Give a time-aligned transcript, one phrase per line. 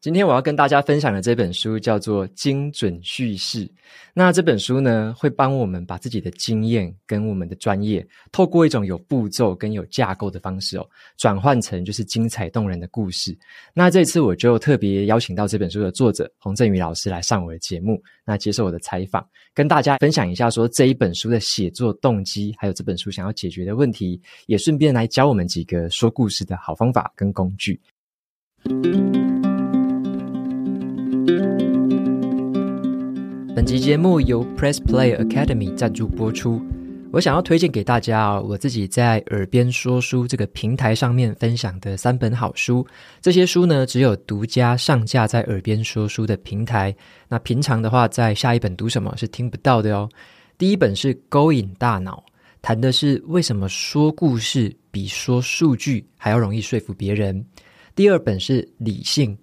[0.00, 3.66] 今天我要跟大家分享的这本书叫做《精准叙事》。
[4.14, 13.36] 那这本书呢，会帮我们把自己的经验跟我们的专业，透过一种有步骤跟有架构的方式哦，转换成就是精彩动人的故事。
[13.74, 27.80] 那这次我就特别邀请到这本书的作者洪振宇老师来上我的节目，那接受我的采访，跟大家分享一下说这一本书的写作动机，还有这本书想要解决的问题，也顺便来教我们几个说故事的好方法跟工具。
[33.68, 36.58] 集节目由 Press Play Academy 赞助播出。
[37.12, 42.86] 我想要推荐给大家啊，我自己在耳边说书这个平台上面分享的三本好书。
[43.20, 46.96] 这些书呢，只有独家上架在耳边说书的平台。
[47.28, 50.08] 那平常的话，在下一本读什么是听不到的哦。
[50.56, 52.24] 第一本是《勾引大脑》，
[52.62, 57.44] 谈的是为什么说故事比说数据还要容易说服别人。
[57.94, 59.36] 第二本是《理性》。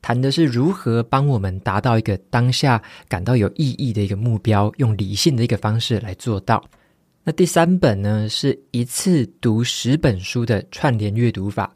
[0.00, 6.64] 谈的是如何帮我们达到一个当下感到有意义的一个目标，用理性的一个方式来做到。
[7.24, 11.70] 那第三本呢，是一次读十本书的串联阅读法，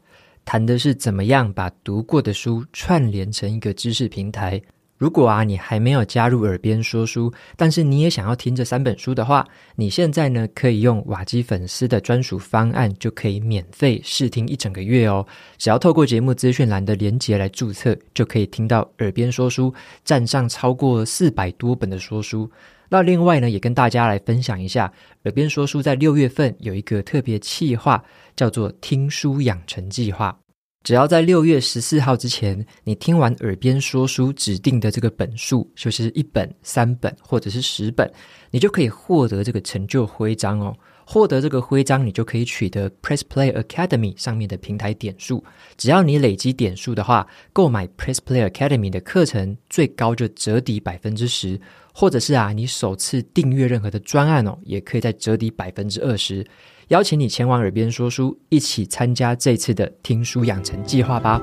[0.45, 4.59] 谈的是怎么样把读过的书串联成一个知识平台。
[4.97, 15.25] 如果啊，你还没有加入耳边说书，但是你也想要听这三本书的话，你现在呢可以用瓦基粉丝的专属方案，就可以免费试听一整个月哦。
[15.57, 19.73] 只要透过节目资讯栏的连结来注册，就可以听到耳边说书
[20.05, 22.49] 站上超过四百多本的说书。
[22.87, 28.01] 那另外呢，也跟大家来分享一下，耳边说书在六月份有一个特别企划，
[28.35, 30.42] 叫做听书养成计划。
[30.83, 38.11] 只要在六月十四号之前，你听完耳边说书指定的这个本数，就是一本、三本或者是十本，
[38.51, 40.75] 你就可以获得这个成就徽章哦。
[41.05, 45.43] 获得这个徽章，你就可以取得 Press Play Academy 上面的平台点数。
[45.77, 51.59] 只要你累积点数的话，购买 Press Play Academy 的课程，最高就折抵百分之十，
[51.95, 56.45] 或者是啊，你首次订阅任何的专案哦，也可以再折抵百分之二十。
[56.87, 61.39] 邀请你前往耳边说书，一起参加这次的听书养成计划吧。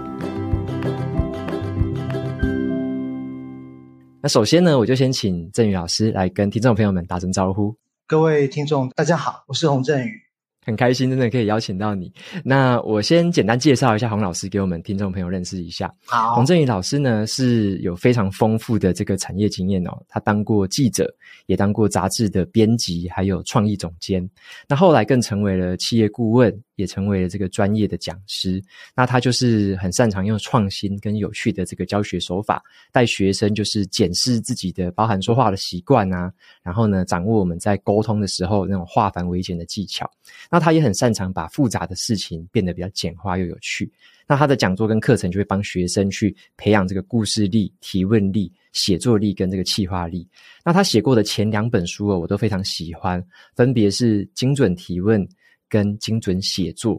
[4.20, 7.74] 那首先呢，我就先请振宇老师来跟听众朋友们打声招呼。
[8.08, 10.29] 各位听众，大家好，我是洪振宇。
[10.70, 12.12] 很开心，真的可以邀请到你。
[12.44, 15.92] 那我先简单介绍一下洪老师，给我们听众朋友认识一下。
[16.06, 19.90] 好，洪振宇老师呢是有非常丰富的这个产业经验哦。
[20.08, 21.12] 他当过记者，
[21.46, 24.28] 也当过杂志的编辑，还有创意总监。
[24.68, 28.62] 那后来更成为了企业顾问，也成为了这个专业的讲师。
[28.94, 36.32] 那他就是很擅长用创新跟有趣的这个教学手法，带学生就是检视自己的包含说话的习惯啊，
[36.62, 40.08] 然后呢，掌握我们在沟通的时候那种化繁为简的技巧。
[40.48, 43.90] 那他也很擅长把复杂的事情变得比较简化又有趣。
[44.28, 50.28] 那他的讲座跟课程就会帮学生去培养这个故事力、提问力、写作力跟这个企划力。
[50.64, 53.20] 那他写过的前两本书哦，我都非常喜欢，
[53.56, 55.26] 分别是《精准提问》
[55.68, 56.96] 跟《精准写作》。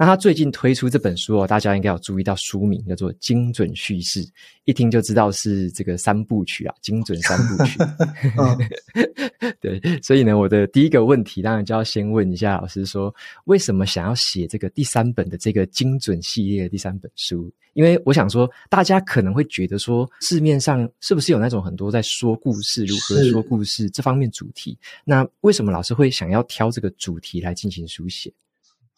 [0.00, 4.24] 那他最近推出这本书哦，大家应该有注意到书名叫做《精准叙事》，
[4.64, 7.78] 一听就知道是这个三部曲啊，精准三部曲。
[8.40, 17.52] 嗯、 对，所以呢，我的第一个问题当然就要先问一下老师说，为什么想要写这个第三本的这个精准系列的第三本书？
[17.74, 24.78] 因为我想说，大家可能会觉得说，市面上是不是有那种很多在说故事、如何说故事这方面主题？
[25.04, 28.32] 那为什么老师会想要挑这个主题来进行书写？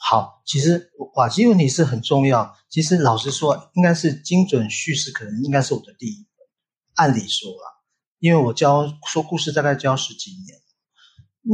[0.04, 2.56] 好，其实瓦基问题是很重要。
[2.68, 6.46] 其实老实说，应该是精准叙事，可能应该是我的第一本。
[6.94, 7.80] 按理说啦，
[8.18, 10.58] 因为我教说故事大概教十几年，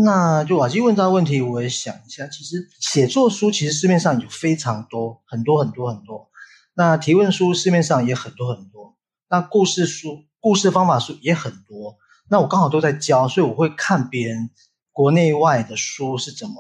[0.02, 2.26] 那就瓦基问到问题，我也想一下。
[2.26, 6.30] 其实写作书其实市面上有非常多，很多很多很多。
[6.72, 8.96] 那提问书市面上也很多很多。
[9.28, 11.98] 那故事书、故事方法书也很多。
[12.30, 14.48] 那我刚好都在教，所以我会看别人
[14.90, 16.54] 国内外的书是怎么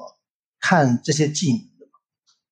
[0.60, 1.67] 看这些技能。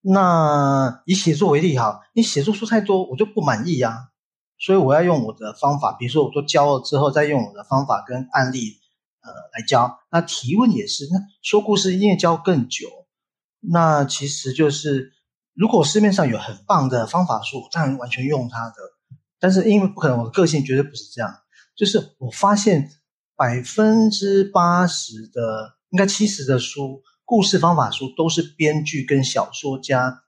[0.01, 4.09] 那以写作为例哈，你写作书太多，我就不满意啊，
[4.57, 8.79] 所以我要用我的方法，比如说我都教了之后，再用我的方法跟案例，
[9.21, 9.99] 呃，来教。
[10.09, 12.87] 那提问也是，那说故事因为教更久，
[13.59, 15.11] 那其实就是
[15.53, 18.75] 如果市面上有很棒的方法书，我当然完全用它的，
[19.39, 21.33] 但是因为不可能，我的个性绝对不是这样，
[21.75, 22.91] 就是我发现
[23.35, 27.01] 百分之八十的，应该七十的书。
[27.27, 30.23] 故事方法书都是编剧跟小说家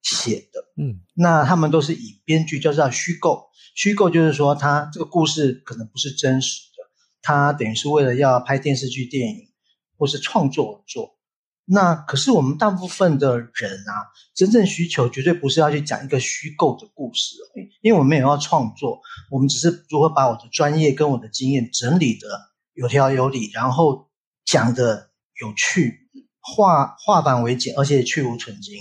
[0.00, 0.64] 写的。
[0.78, 6.90] 嗯，那他们都是以编剧叫做虚构，虚构就是说，他这个故事可能不是真实的，
[7.20, 9.50] 他等于是为了要拍电视剧、电影
[9.98, 11.18] 或是创作而做。
[11.66, 13.92] 那可是我们大部分的人啊，
[14.34, 17.36] 真正需求绝对不是要去讲一个虚构的故事，
[17.82, 19.00] 因为我们没有要创作，
[19.30, 22.26] 我们只是如何把我的专业跟我的经验整理的
[22.72, 24.08] 有条有理，然后
[24.46, 26.01] 讲的有趣，
[26.42, 28.76] 化化繁为简，而且去芜存菁。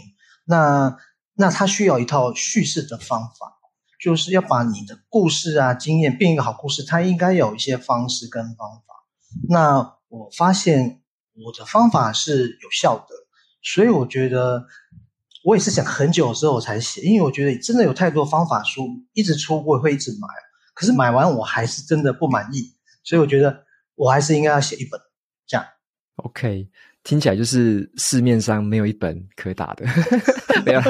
[0.46, 0.98] 那
[1.36, 3.60] 那它需要一套叙事的方法，
[4.00, 9.06] 就是要把你的故事啊、经验变一个好故事，它应该有一些方式跟方法。
[9.48, 10.98] 那我发现。
[11.46, 13.16] 我的方法是有效的，
[13.64, 14.66] 所以我觉得
[15.46, 20.28] 我也是想很久之后才写，因为我觉得真的有太多方法书一直出，我也会一直买，
[20.75, 23.64] 可是买完我还是真的不满意，所以我觉得
[23.96, 25.00] 我还是应该要写一本
[25.48, 25.66] 这样。
[26.18, 26.69] OK，
[27.03, 29.86] 听起来就是市面上没有一本可打的，
[30.65, 30.81] 没有，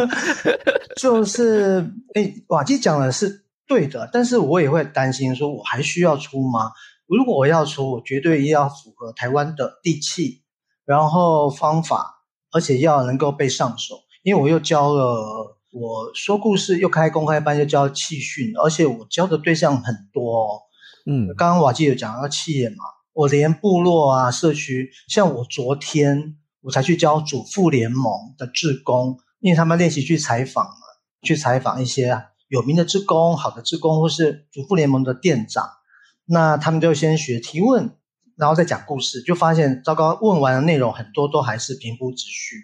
[0.98, 6.72] 就是诶，瓦基讲的是对的，但是我也会担心说，我还需要出吗？
[7.08, 10.44] 如果我要出，我绝对要符合台湾的地气，
[10.86, 13.96] 然后方法，而且要能够被上手。
[14.24, 20.60] 因为我又教了，我说故事又开公开班，又教气训，而且我教的对象很多哦。
[21.06, 22.76] 嗯，刚刚瓦基有讲到企业嘛，
[23.14, 30.72] 我连部落啊、社区，像我昨天我才去教主妇联盟的志工，因为他们练习去采访嘛，
[31.22, 35.70] 去采访一些有名的志工、好的志工，或是主妇联盟的店长。
[36.26, 37.98] 那他们就先学提问，
[38.38, 42.56] 然后再讲故事，就发现糟糕，问完的内容很多都还是平铺直叙，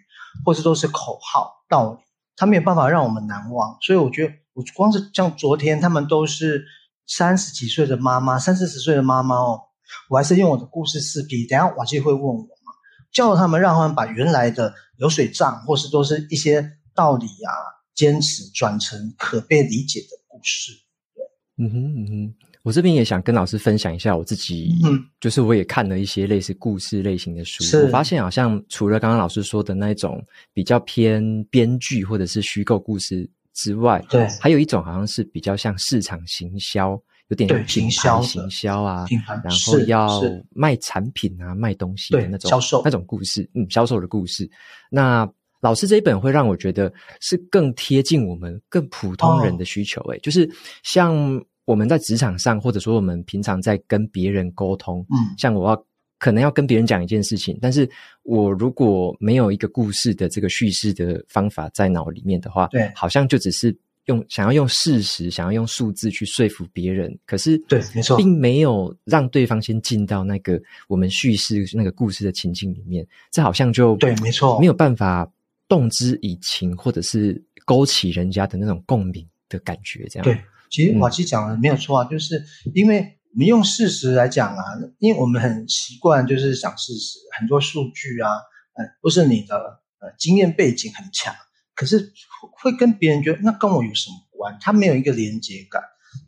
[0.46, 2.00] 或者都是口号道理，
[2.38, 3.78] 他没有办法让我们难忘。
[3.82, 6.66] 所以我觉得，我光是像昨天，他们都是
[7.06, 9.62] 三十几岁的妈妈，三四十岁的妈妈哦，
[10.10, 12.74] 我还是用我的故事四 P，等下瓦基会问我嘛，
[13.12, 17.52] 叫他们让他们把原来的流水账或是都是一些道理啊，
[17.96, 20.72] 坚持转成可被理解的故事。
[21.14, 22.36] 对，嗯哼嗯哼。
[22.64, 39.06] 我这边也想跟老师分享一下我自己，嗯，就是我也看了一些类似故事类型的书，我发现好像除了刚刚老师说的那种比较偏编剧或者是虚构故事之外，对，还有一种好像是比较像市场行销，有点品牌行销啊，
[39.44, 44.50] 然后要卖产品啊，卖东西的那种销售那种故事，嗯，销售的故事。
[44.90, 45.30] 那
[45.62, 50.50] 老师这一本会让我觉得是更贴近我们更普通人的需求，欸，诶、哦，就是
[50.84, 51.44] 像。
[51.68, 55.86] 我们在职场上，或者说我们平常在跟别人沟通，嗯，像我要
[56.18, 57.86] 可能要跟别人讲一件事情，但是
[58.24, 63.78] 我如果没有一个故事的这个叙事的方法在脑里面的话，对，好像就只是
[64.08, 75.32] 用想要用事实、想要用数字去说服别人，可是对，没错，并没有让对方先进到那个我们叙事那个故事的情境里面，这好像就对，没错，没有办法
[75.68, 80.24] 动之以情，或者是勾起人家的那种共鸣的感觉，这样。
[80.24, 80.38] 对。
[80.70, 82.44] 其实瓦基讲的没有错啊，嗯、就是
[82.74, 82.98] 因为
[83.34, 84.62] 我们用事实来讲啊，
[85.00, 88.30] 因为我们很习惯就是讲事实，很多数据啊，
[88.74, 89.56] 呃，不是你的
[90.00, 91.34] 呃经验背景很强，
[91.78, 92.12] 可是
[92.60, 94.58] 会跟别人觉得那跟我有什么关？
[94.60, 95.82] 他没有一个连接感。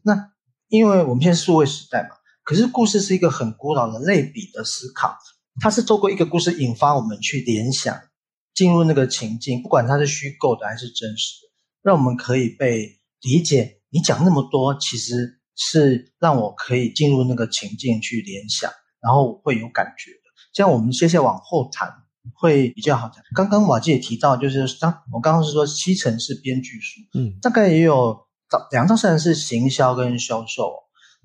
[0.03, 0.31] 那
[0.67, 5.17] 因为我们现在数位时代嘛，可是故事是一个很古老的类比的思考，
[5.59, 7.99] 它是透过一个故事引发我们去联想，
[8.53, 11.51] 进入那个情境，不管它是虚构的还是真实的，
[11.81, 13.81] 让我们可以被理解。
[13.89, 20.19] 你讲那么多，其实是让我可以进入那个情境去联想，然后会有感觉的。
[20.53, 21.91] 这样我们接下来往后谈
[22.33, 23.23] 会比较好讲。
[23.35, 30.71] 刚刚瓦基也提到，就是当我刚刚是说七成是编剧书，嗯，大概也有到两到三成是行销跟销售。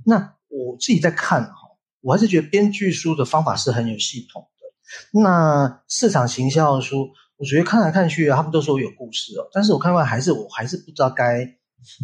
[0.04, 1.52] 那我自己在看哈，
[2.00, 5.20] 我还是觉得编剧书的方法是很有系统的。
[5.20, 11.56] 那市场行销的书，我觉得看来看去啊，他们都说有故事哦，但是我看完还是我还是不知道该。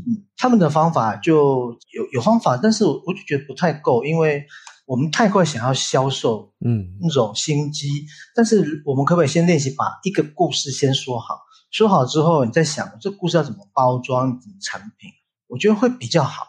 [0.06, 4.44] 嗯，他们的方法就有有方法，但是我我就觉得不太够，因为
[4.90, 7.86] 我们太快想要销售，嗯，那种心机。
[7.86, 11.38] 嗯、但是我们可不可以先练习把一个故事先说好？
[11.70, 15.08] 说好之后，你再想这故事要怎么包装，怎么产品，
[15.46, 16.44] 我觉得会比较好。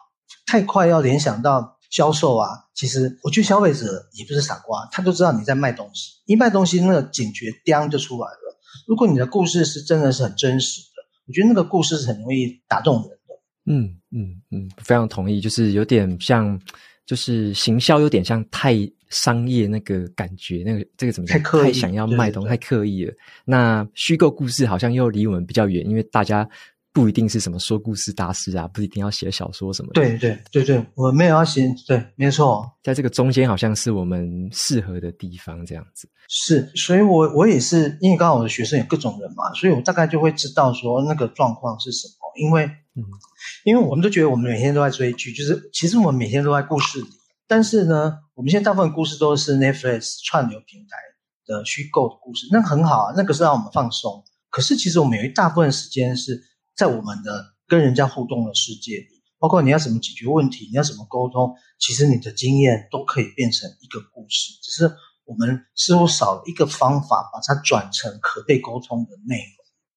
[0.48, 8.60] 太快要联想到销售啊，其实我觉得消费者也不是傻瓜，他都知道你在卖东西，一卖东西那个警觉叮就出来了。
[8.88, 13.18] 如果你的故事是真的是很真实的，我觉得那个故事是很容易打动人的。
[13.68, 16.60] 嗯嗯嗯，非常同意，就是有点像，
[17.12, 18.74] 就是行销有点像太
[19.10, 21.38] 商业那个感觉，那个这个怎么讲？
[21.38, 23.13] 太刻意，太想要卖东西，太刻意了。
[23.44, 26.48] 那虚构故事好像又离我们比较远，因为大家
[26.94, 30.01] 不一定是什么说故事大师啊，不一定要写小说什么的。
[30.01, 36.08] 对对对对，我没有要写，对，没错，在这个中间好像是我们适合的地方，这样子。
[36.30, 42.13] 是，所以我我也是，因为刚好我的学生有各种人嘛，所以我大概就会知道说那个状况是什么。
[42.38, 43.04] 因为，嗯，
[43.64, 47.08] 因为我们都觉得我们每天都在追剧，就是其实我们每天都在故事里，
[47.48, 50.98] 但是呢，我们现在大部分故事都是 Netflix 串流平台
[51.46, 54.24] 的虚构的故事，那很好啊，那个是让我们放松。
[54.50, 56.44] 可是其实我们有一大部分时间是
[56.76, 59.08] 在我们的跟人家互动的世界里，
[59.40, 64.94] 包括你要怎么解决问题，你要怎么沟通，其实你的经验都可以变成一个故事，只是
[65.24, 69.38] 我们似乎少了一个方法把它转成可被沟通的内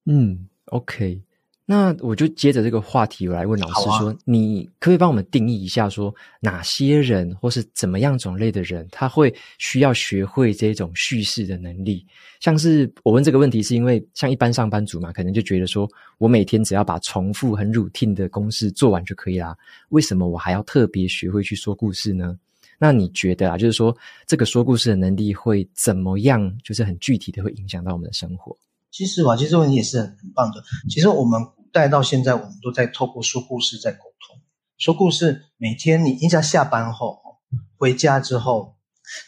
[0.06, 0.16] 容。
[0.16, 1.24] 嗯，OK。
[1.66, 12.06] 那我就接着这个话题，我来问老师说：“啊、你可以帮我们定义一下，说哪些人或是怎么样种类的人，他会需要学会这种叙事的能力？
[12.38, 19.56] 像是我问这个问题，是因为像一般上班族嘛，可能就觉得说我每天只要把重复很 routine 的公式做完就可以啦，
[19.88, 22.38] 为什么我还要特别学会去说故事呢？
[22.78, 28.54] 那你觉得啊，就是说这个说故事的能力会怎么样，就是很具体的会影响到我们的生活？”
[28.94, 30.62] 其实吧，其实这问题也是很很棒的。
[30.88, 34.40] 其实我们古代到现在，我们都在透过说故事在沟通。
[34.78, 37.20] 说故事，每天你一家下班后
[37.76, 38.76] 回家之后，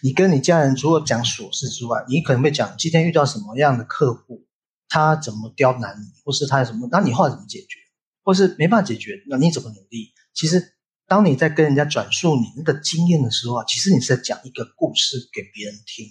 [0.05, 4.47] 你跟你家人除了讲琐事之外，你可能会讲今天遇到什么样的客户，
[4.89, 7.81] 他怎么刁难你，或是他有什么，那你后来怎么解决，
[8.23, 10.13] 或是没办法解决，那你怎么努力？
[10.33, 10.77] 其实，
[11.09, 16.07] 当你在跟人家转述你那个经验的时候啊，其实你是在讲一个故事给别人听。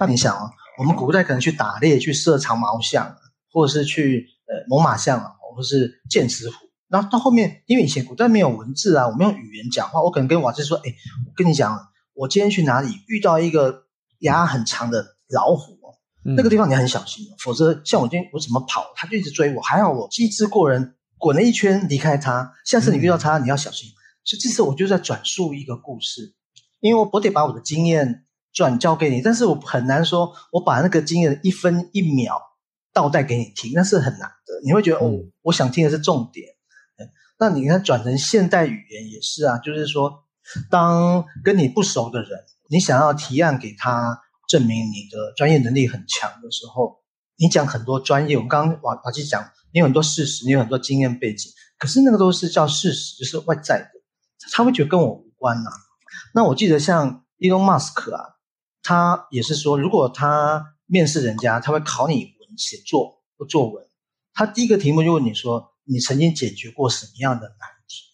[0.00, 0.50] 那你想啊？
[0.78, 3.16] 我们古代可能去打猎，去射长毛象，
[3.50, 6.54] 或者是去呃猛犸象啊，或者是剑齿虎。
[6.88, 10.94] 然后到后面，因为以前古代没有文字啊，我们用语言讲话，我可能跟瓦兹说：“哎，
[11.26, 13.84] 我跟你讲，我今天去哪里遇到一个
[14.18, 15.78] 牙很长的老虎，
[16.24, 19.60] 那个地方你很小心，否则像我今天我怎么跑，他就一直追我。
[19.60, 22.52] 还好我机智过人，滚了一圈离开他。
[22.64, 23.88] 下次你遇到他，你要小心。
[24.24, 26.34] 所以这次我就在转述一个故事，
[26.80, 28.24] 因为我我得把我的经验。
[28.52, 32.38] 转交给你，但是我很难说，我把那个经验一分一秒
[32.92, 34.60] 倒带给你听，那是很难的。
[34.64, 36.46] 你会觉得哦，我想听的是重点。
[37.38, 40.24] 那你看转成现代语言也是啊，就是说，
[40.70, 42.30] 当跟你不熟的人，
[42.68, 47.00] 你想要提案给他证明你的专业能力很强的时候，
[47.36, 53.88] 你讲很多专业，我们刚刚瓦瓦基讲，你有很多事实，你有很多经验背景，可是那个都是叫事实，就是外在的，
[54.52, 55.74] 他会觉得跟我无关呐、啊。
[56.34, 58.26] 那我记得像伊隆马斯克啊。
[58.82, 63.86] 他也是说，如果他面试人家，他会考你文写作或作文。
[64.34, 68.04] 他第一个题目就问你说：“你曾经解决过什么样的难题？”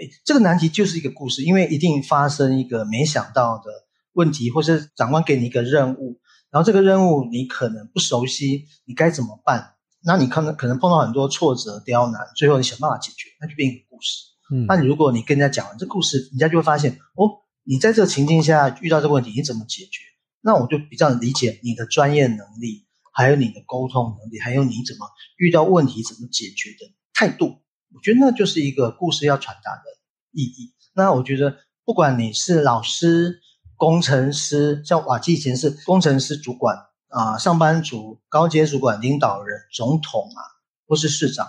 [0.00, 3.70] 哎，这个难题就是一个故事，因为一定发生一个没想到的
[4.12, 9.74] 问题，或是长官给你一个任务，然后这个任务你可能不熟悉，你该怎么办？
[10.04, 14.24] 那你可能可能碰到很多挫折、刁难，最后你想办法解决，那就变一个故事。
[14.52, 20.02] 嗯，那你如果你跟人家讲完这故事，人家就会发现哦，你在这个情境下遇到这个问题，你怎么解决？
[20.46, 27.46] 那我就比较理解你的专业能力，还有你的沟通能力，还有你怎么遇到问题怎么解决的态度。
[27.92, 29.82] 我觉得那就是一个故事要传达的
[30.30, 30.72] 意义。
[30.94, 33.40] 那我觉得，不管你是老师、
[33.74, 40.40] 工程师，像瓦基以前是工程师主管啊，上班族、高阶主管、领导人、总统啊，
[40.86, 41.48] 或是市长，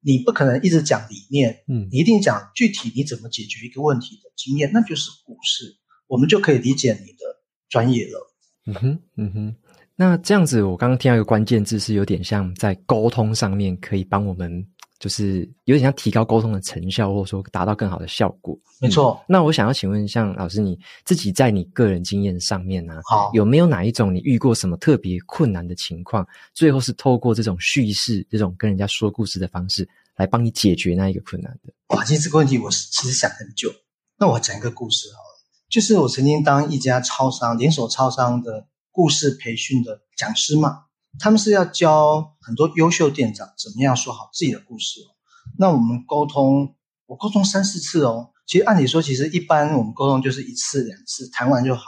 [0.00, 5.76] 你不可能一直讲理念，嗯，你一定讲具体你怎么解决一个问题的经验，那就是故事，
[6.06, 8.24] 我们就可以理解你的专业了。
[8.68, 9.56] 嗯哼，嗯哼，
[9.96, 14.62] 那这样子，我刚刚听到一个关键字，是有点像在沟通上面可以帮我们，
[14.98, 18.54] 就是有点像提高沟通的成效，或者说达到更好的效果。
[18.78, 19.18] 没错。
[19.22, 31.72] 嗯，那我想要请问，像老师你自己在你个人经验上面呢，啊，好，有没有哪一种你遇过什么特别困难的情况，最后是透过这种叙事、这种跟人家说故事的方式来帮你解决那一个困难的？
[31.96, 33.72] 哇，其实这个问题我是其实想很久。
[34.18, 35.27] 那我讲一个故事好了。
[35.68, 40.84] 就是我曾经当一家超商连锁超商的故事培训的讲师嘛，
[41.18, 45.12] 他们是要教很多优秀店长怎么样说好自己的故事哦。
[45.58, 46.74] 那我们沟通，
[47.06, 48.30] 我沟通三四次哦。
[48.46, 51.82] 其实按理说，其实一般我们沟通就是一次两次谈完就好。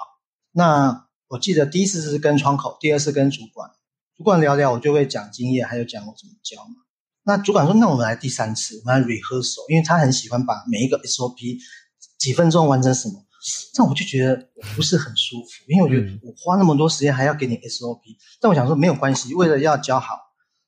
[0.52, 3.70] 那我记得第一次是跟窗口，第二次跟主管，
[4.14, 6.74] 主管聊聊，我就会讲经验，还有讲我怎么教嘛。
[7.22, 11.56] 那主管说，那我们来第三次，我们来 rehearsal，因为他很喜欢把每一个 SOP
[12.18, 13.24] 几分钟完成什么。
[13.72, 18.00] 这样我就觉得不是很舒服，因为我觉得我花那么多时间还要给你 SOP，
[18.40, 20.14] 但我想说没有关系，为了要教好。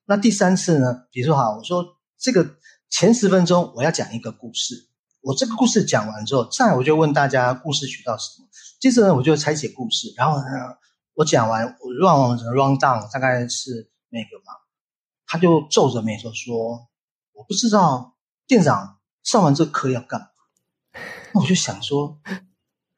[0.07, 1.07] 那第三次呢？
[1.11, 1.85] 比如说哈，我说
[2.19, 2.57] 这个
[2.91, 4.89] 前十分钟我要讲一个故事，
[5.21, 8.49] 我这个故事讲完之后，再我就问大家故事学到什么。
[8.81, 10.45] 接着呢，我就拆解故事，然后呢，
[11.15, 14.55] 我讲完我 run run down 大概是那个嘛，
[15.27, 16.89] 他就皱着眉头说
[17.35, 18.15] ：“我我不知道
[18.47, 20.27] 店长上完这课要干嘛。
[21.35, 22.21] 那我就想说，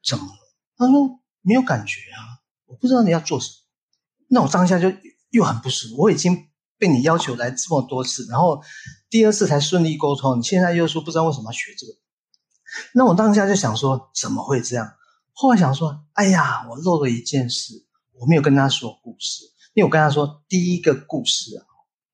[0.05, 0.31] 怎么了？
[0.77, 3.53] 他说没有感觉啊，我不知道你要做什么。
[4.27, 4.91] 那我当下就
[5.31, 6.01] 又很不舒服。
[6.01, 6.47] 我已经
[6.77, 8.61] 被你要求来这么多次，然后
[9.09, 11.93] 第二次才顺利沟通，你现在又说不知道为什么要学这个。
[12.93, 14.93] 那我当下就想说，怎么会这样？
[15.33, 17.85] 后来想说，哎呀，我漏了一件事，
[18.19, 19.43] 我没有跟他说故事，
[19.73, 21.63] 因为我跟他说第一个故事啊，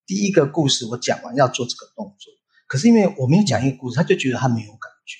[0.06, 2.32] 第一个故事我讲完要做这个动作，
[2.68, 5.18] 可是因为我没有讲一个故事，他就觉得他没有感觉。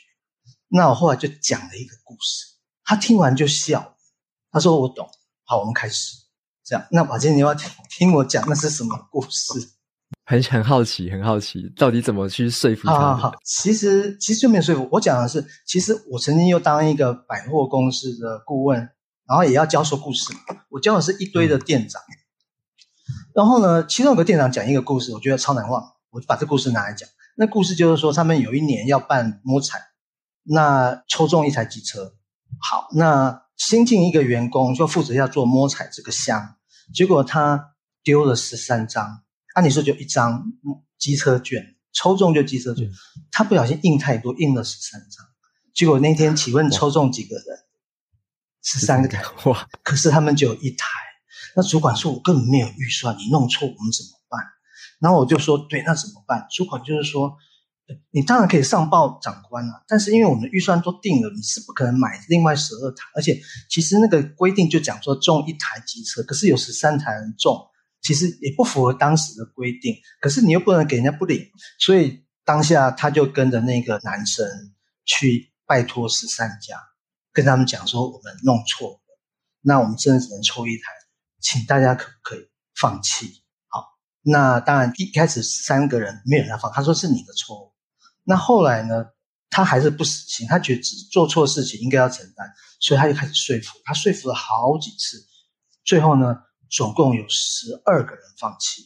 [0.68, 2.46] 那我后来就讲了一个故事，
[2.92, 3.96] 他听完就笑，
[4.52, 5.10] 他说我懂，
[5.46, 6.14] 好，我们开始
[6.62, 6.86] 这样。
[6.92, 9.54] 那宝杰，你要听听我讲那是什么故事？
[10.26, 12.94] 很很好奇，很好奇，到底怎么去说服他？
[12.94, 14.90] 好，好，好，其实其实就没有说服。
[14.92, 18.78] 我讲的是，其实我曾经又当一个百货公司的顾问，
[19.26, 20.34] 然后也要教说故事。
[20.72, 22.20] 我教的是一堆的店长，嗯、
[23.34, 27.08] 然后呢，其中有个店长讲一个故事，我觉得超难忘，我就把这故事拿来讲。
[27.38, 29.80] 那故事就是说，他们有一年要办摸彩。
[30.44, 32.16] 那抽中一台机车，
[32.62, 36.58] 好，那新进一个员工就负责要做摸彩这个箱，
[36.94, 39.24] 结果他丢了十三张，
[39.56, 40.44] 按理说就一张
[41.00, 42.88] 机车券，抽中就机车券，
[43.32, 45.26] 他不小心印太多，印了十三张，
[45.74, 47.46] 结果那天请问抽中几个人？
[48.64, 49.68] 十三个台，哇！
[49.82, 50.88] 可是他们只有一台，
[51.56, 54.40] 那主管说我根本没有预算，你弄错我们怎么办？
[55.00, 56.46] 然后我就说对，那怎么办？
[56.52, 57.38] 主管就是说。
[58.12, 67.58] 你当然可以上报长官了，但是因为我们的预算都定了，你是不可能买另外十二台，而且其实那个规定就讲说中一台机车，可是有十三台人中，
[68.02, 71.46] 其实也不符合当时的规定，可是你又不能给人家不领，
[71.80, 74.46] 所以当下他就跟着那个男生
[75.06, 76.78] 去拜托十三家，
[77.32, 79.00] 跟他们讲说我们弄错了，
[79.62, 80.84] 那我们真的只能抽一台，
[81.40, 83.44] 请大家可不可以放弃？
[83.68, 83.86] 好，
[84.22, 87.71] 那当然一开始三个人没有人放，他说是你的错误。
[88.24, 89.06] 那后来呢？
[89.54, 92.50] 他还是不死心，他觉得只做错事情应该要承担，
[92.80, 93.78] 所以他就开始说服。
[93.84, 95.22] 他说服了好几次，
[95.84, 96.38] 最后呢，
[96.70, 98.82] 总共有十二个人放弃，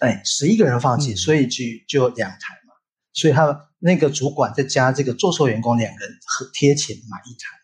[0.00, 2.74] 哎，十一个人放弃，嗯、所以就就两台嘛。
[3.12, 7.56] 所以他那个主管再加这个做错员工两个人和贴钱买一台，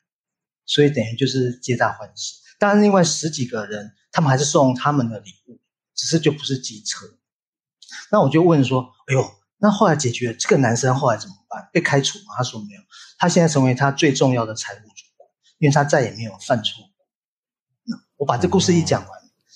[0.67, 2.37] 所以等于就是皆大欢喜。
[2.61, 5.61] 当然，另外十几个人他们还是送他们的礼物，
[5.97, 7.07] 只是就不是机车。
[8.13, 9.29] 那我就问说：“哎呦。”
[9.61, 11.69] 那后来解决，这个男生后来怎么办？
[11.73, 12.35] 被开除吗？
[12.37, 12.81] 他说没有，
[13.19, 16.85] 他现在成为他最重要的财务主管，因为他再也没有犯错。
[17.85, 19.11] 那我把这故事一讲完，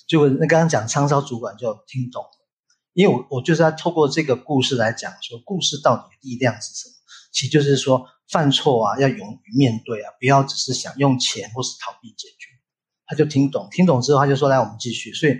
[0.07, 2.29] 就那刚刚讲仓烧主管就听懂了，
[2.93, 6.95] 因为我我就是要透过这个故事来讲说，故事到底的力量是什么？
[7.31, 12.49] 其实就是说，犯错啊要勇于面对啊，不要只是想用钱或是逃避解决。
[13.07, 15.33] 他就听懂，听懂之后他就说：“来，我们继续。”所以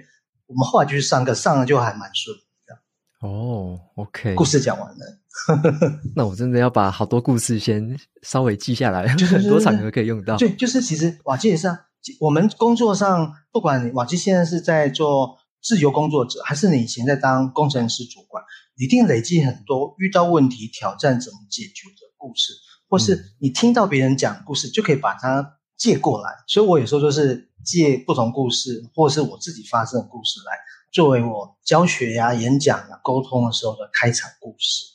[0.46, 2.36] 我们后来就去上课，上了就还蛮顺。
[3.26, 5.20] 哦、oh，OK，故事讲完了，
[6.16, 10.38] 那我真的要把好多故事先稍微记下来，就很多场合可以用到。
[10.38, 11.80] 对，就是其实瓦基也是啊，
[12.20, 18.44] 我们工作上，不管瓦基现在是在做自由工作者，还是你以前在当工程师主管，
[18.78, 22.54] 一定累积很多遇到问题、挑战怎么解决的故事，
[22.88, 26.30] 或是你听到别人讲故事，就可以把它借过来。
[26.48, 30.54] 所以我有时候就是借不同故事，或是我自己发生的故事来。
[30.96, 34.86] 作为我教学呀、啊、演讲呀、啊、沟通的时候的开场故事。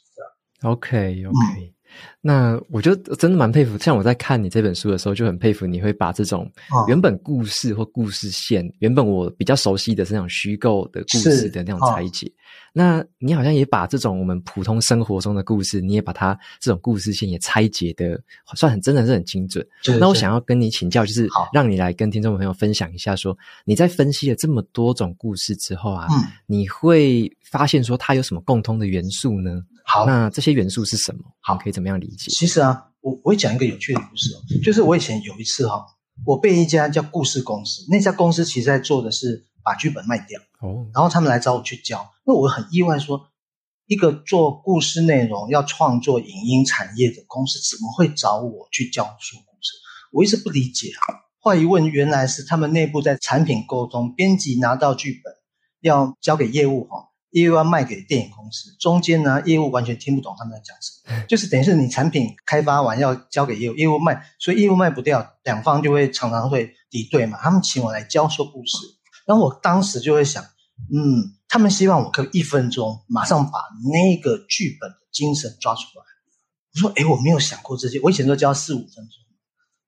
[0.62, 1.74] OK OK，、嗯、
[2.20, 3.78] 那我就真的蛮佩服。
[3.78, 6.50] 像我在看你这本书的时候，就很佩服你会把这种
[6.86, 12.30] 原本故事或故事线，哦、原本我比较熟悉的是那种虚构的故事的那种拆解。
[12.72, 18.20] 那你好像也把这种我们普通生活中的故事，你也把它这种故事线也拆解的
[18.54, 19.66] 算很真的是很精准。
[19.98, 29.62] 那我想要跟你请教，就是让你来跟听众朋友分享一下，说你在分析了这么多种故事之后啊，嗯，你会发现说它有什么共通的元素呢？
[29.92, 31.20] 好，那这些元素是什么？
[31.40, 32.30] 好，可以怎么样理解？
[32.30, 35.84] 其实啊，我我会讲一个有趣的故事哦，就是我以前有一次哈，
[36.24, 40.40] 我被一家叫故事公司，那家公司其实在做的是把剧本卖掉。
[40.60, 43.26] 哦，然后他们来找我去教，那我很意外说，说
[43.86, 49.72] 一个做故事内容要创作影音产业的公司，怎么会找我去教说故事？
[50.12, 51.26] 我一直不理解啊。
[51.40, 55.32] 后来一问，原来是他们内部在产品沟通，编辑拿到剧本
[55.80, 67.38] 要交给业务哈，业务要卖给电影公司，中间呢业务完全听不懂他们在讲什么， 就是等于是你产品开发完要交给业务，业务卖，所以业务卖不掉，两方就会常常会敌对嘛。
[67.40, 68.78] 他们请我来教说故事。
[69.26, 73.60] 然后我当时就会想，嗯，他们希望我可以一分钟马上把
[73.92, 76.04] 那个剧本的精神抓出来。
[76.74, 79.14] 我说，哎，我没有想过这些，我以前都教四五分钟，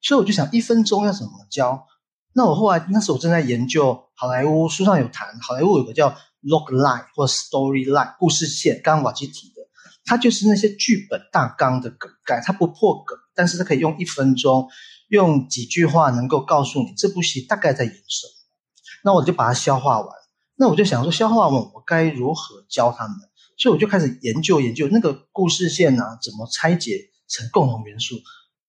[0.00, 1.88] 所以我就想一分钟要怎么教。
[2.34, 9.62] 那我后来那时候我正在研究好莱坞，书上有谈好莱坞有个叫 log line 或 story line 故事线，刚刚瓦基提的，
[10.04, 14.68] 它就是那些剧本大纲的梗概，它不破梗，但是它可以用一分钟，
[15.08, 18.32] 用几句话能够告诉你这部戏大概在演什么。
[19.04, 20.08] 那我就把它消化完，
[20.56, 23.16] 那我就想说，消化完我该如何教他们？
[23.58, 28.16] 所以我就开始研究研究那个故事线、啊，怎么拆解成共同元素。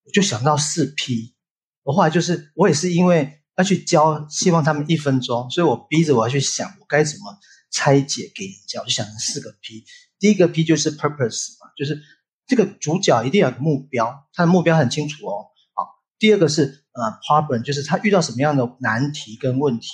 [0.04, 1.34] 我就想到四 P，
[1.82, 7.38] 我后来就是我也是因为要去教，希望他们一分钟，所以我逼着我要去想我该怎么
[7.74, 9.84] 拆解给人家，我就想成四个 P。
[10.20, 12.00] 第一个 P 就是 purpose 嘛，就是
[12.46, 15.46] 这个主角一定要有个目标，他的目标很清楚哦。
[15.74, 15.88] 好，
[16.20, 19.88] 第二个是呃 problem，就是他遇到什么样的难题跟问题，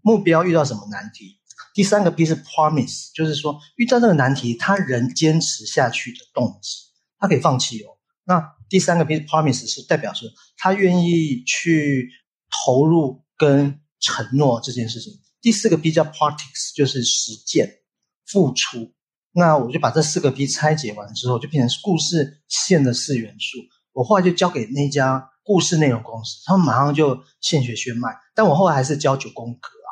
[0.00, 1.38] 目标遇到什么难题。
[1.72, 7.96] 第三个 P 是 promise，就是说遇到这个难题，他仍坚持下去的动机，他可以放弃哦。
[8.24, 12.10] 那第三个 P 是 promise，是代表说他愿意去
[12.50, 15.12] 投入跟承诺这件事情。
[15.42, 17.80] 第四个 P 叫 practice，就是实践、
[18.24, 18.92] 付出。
[19.32, 23.58] 那我就把这四个 P 拆解完之后，就变成故事线的四元素。
[23.92, 28.16] 我后来就交给那家故事内容公司，他们马上就现学现卖。
[28.34, 29.90] 但我后来还是教九宫格啊。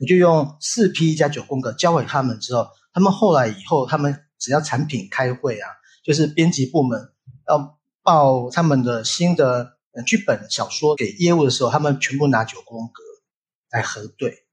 [0.00, 5.70] 我就用四 P 加九宫格教给他们之后，他们后来以后，他们只要产品开会啊，
[6.04, 7.00] 就是编辑部门
[7.48, 13.02] 要报他们的新的剧本小说给业务的时候，他们全部拿九宫格
[13.76, 14.44] 来核对。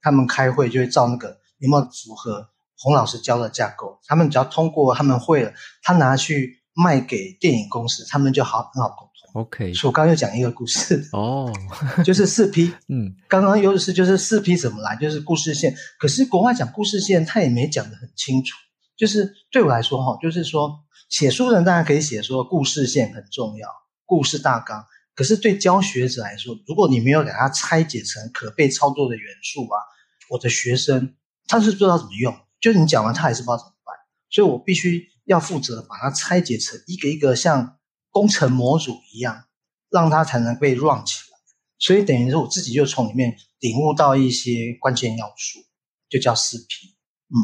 [0.00, 9.42] 他们开会就会照那个有没有符合洪老师教的架构，他们只要通过，他们会了，他拿去卖给电影公司，他们就好很好沟通。
[9.42, 11.52] OK，所以我刚刚又讲一个故事哦
[11.96, 12.06] ，oh.
[12.06, 15.74] 就是四 P，嗯， 刚刚有的是就是四 P 怎么来，就是故事线。
[15.98, 18.56] 可是国外讲故事线，他也没讲得很清楚。
[18.96, 23.68] 就是对我来说哈，就是说写书的人当然可以写说故事线很重要，
[24.06, 24.86] 故事大纲。
[25.18, 29.82] 可是对教学者来说，如果你没有给他拆解成可被操作的元素啊，
[30.30, 31.16] 我的学生
[31.48, 33.96] 他是不知道怎么用，就是你讲完他还是不知道怎么办。
[34.30, 37.74] 所以我必须要负责把它拆解成一个一个像。
[38.10, 39.44] 工程模组一样，
[39.90, 41.38] 让它才能被 run 起来。
[41.78, 45.60] 所以等于说，我自己就从里面领悟到一些关键要素，
[46.08, 46.96] 就叫四 P。
[47.28, 47.36] 嗯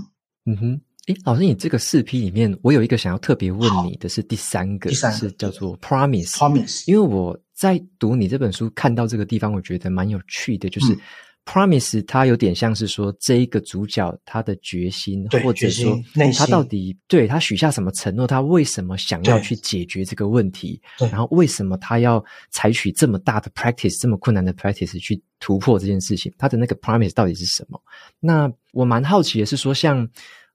[0.47, 6.33] 嗯哼，诶，老师，你这个四批里面，我有一个想要特别问你的是第三个，第三个是叫做 promise。
[6.33, 10.93] promise，因为我在读你这本书看到这个地方，我觉得蛮有趣的，就是。
[10.95, 11.01] 嗯
[11.47, 16.03] Promise，它有点像是说这一个主角他的决心，或者说
[16.39, 27.79] 他到底对他许下什么承诺，他为什么想要去解决这个问题，然后为什么他要采取这么大的 practice，这么困难的 practice 去突破这件事情，他的那个 promise 到底是什么？
[28.21, 30.09] 那我蛮好奇的是说，像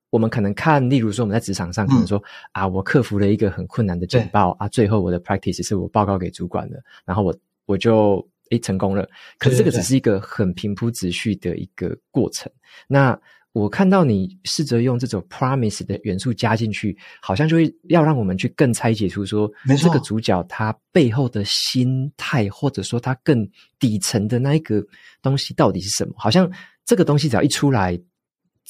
[0.09, 8.27] 我们可能看，例如说我们在职场上可能说、嗯、啊，我克服了一个很困难的简报啊，最后我的 practice 是我报告给主管的，然后我我就。
[8.51, 9.07] 诶，成功了。
[9.37, 12.51] 可是这个只是一个很平铺直叙的一个过程。
[12.87, 13.15] 那
[13.51, 24.83] 我看到你试着用这种 promise 的元素加进去，好像就会要让我们去更拆解出说，这个主角他背后的心态，或者说他更底层的那一个
[25.21, 26.15] 东西到底是什么？
[26.17, 26.51] 好像
[26.83, 27.95] 这个东西只要一出来，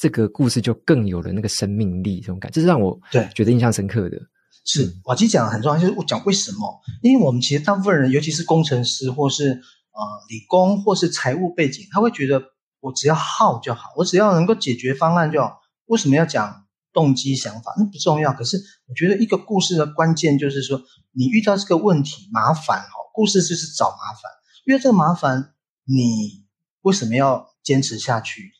[0.00, 4.16] 这个故事就更有了那个生命力，这种感觉，这是让我对觉得印象深刻的。
[4.64, 6.80] 是，瓦基讲的很重要，就是我讲为什么？
[7.02, 12.42] 因为我们其实大部分人，尤其是工程师，或是呃理工，或是财务背景，他会觉得
[12.80, 15.58] 我只要好就好，我只要能够解决方案就好。
[15.84, 17.74] 为什么要讲动机想法？
[17.76, 18.32] 那不重要。
[18.32, 20.80] 可是我觉得一个故事的关键就是说，
[21.12, 24.32] 你遇到这个问题麻烦哈，故事就是找麻烦。
[24.64, 25.52] 因为这个麻烦，
[25.84, 26.46] 你
[26.80, 28.52] 为什么要坚持下去？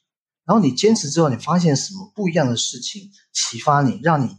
[0.47, 4.37] 然后你坚持之后，你发现什么不一样的事情，启发你，让你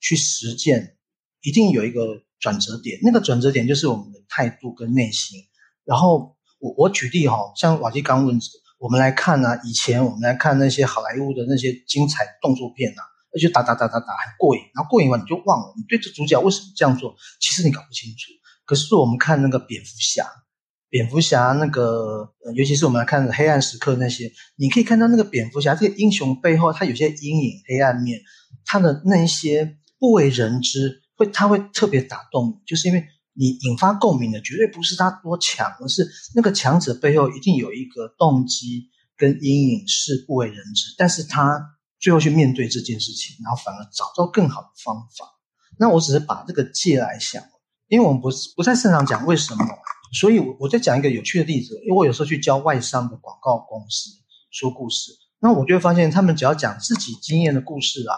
[0.00, 0.96] 去实践。
[1.42, 5.38] 一定有一个转折点，那个转折点就是我们的态度跟内心。
[5.84, 8.40] 然后我我举例哈，像瓦基刚问，
[8.78, 18.32] 我们来看呢、以前我们来看那些好莱坞的那些精彩动作片呐、啊，那就打打打打打很过瘾，然后过瘾完你就忘了，你对这主角为什么这样做，其实你搞不清楚。
[18.64, 20.26] 可是我们看那个蝙蝠侠，
[20.94, 28.20] 蝙蝠侠那个，尤其是我们来看黑暗时刻那些，你可以看到那个蝙蝠侠这个英雄背后，他有些阴影、黑暗面，
[28.64, 31.02] 他的那一些不为人知。
[31.16, 41.60] 会，他会特别打动你，就是因为你引发共鸣的绝对不是他多强，而是那个强者背后一定有一个动机跟阴影是不为人知，但是他
[41.98, 45.26] 最后去面对这件事情，然后反而找到更好的方法。
[45.76, 47.42] 那我只是把这个借来想，
[47.88, 49.64] 因为我们不是不太擅长讲为什么，
[50.14, 54.10] 所以我我再讲一个有趣的例子，因为我有时候去教外商的广告公司
[54.50, 58.14] 说故事，那我就会发现他们只要讲自己经验的故事啊，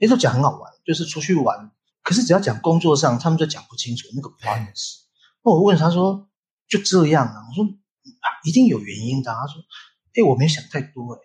[0.00, 1.70] 诶，都讲很好玩，就是出去玩。
[2.02, 4.96] 可是只要讲工作上，他们就讲不清楚那个 promise。
[5.42, 6.28] 那我问他说
[6.68, 7.64] ：“就这样啊？”我说
[8.44, 9.62] ：“一定有原因的。”他说
[10.14, 11.18] ：“哎，我没想太多。”哎，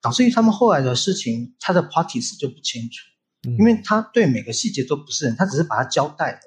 [0.00, 3.50] 导致于他们后来的事情，他的 parties 就不清楚。
[3.58, 6.38] 因为他对每个细节都不是人，他只是把它交代了。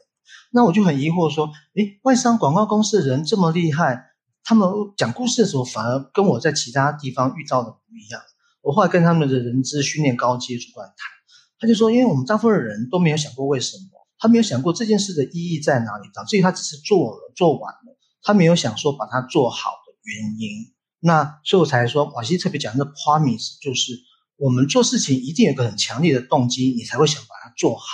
[0.51, 4.12] 那我就很疑惑说，诶，外商广告公司的人这么厉害，
[4.43, 8.21] 他们讲故事的时候反而跟我在其他地方遇到的不一样。
[8.62, 10.95] 我后来跟他们的人资训练高阶主管谈，
[11.59, 20.73] 他就说，因为我们大部分人都没有想过为什么，他没有想过这件事的意义在哪里，导致于他只是做了做完了，他没有想说把它做好的原因。
[20.99, 23.93] 那所以我才说，瓦西特别讲的 promise 就是
[24.38, 27.86] 我们做事情一定有个很强烈的动机，你才会想把它做好，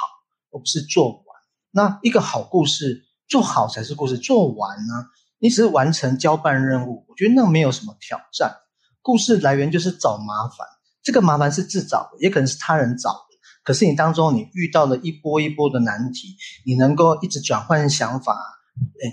[0.51, 1.23] 而不是做。
[1.71, 5.05] 那一个好故事做好才是故事，做完呢，
[5.38, 8.55] 你只是完成交办任务，我觉得那没有什么挑战。
[9.01, 10.67] 故事来源就是找麻烦，
[11.03, 13.38] 这个麻烦是自找的，也可能是他人找的。
[13.63, 18.36] 可是你当中你遇到了一波一波的难题，你能够一直转换想法，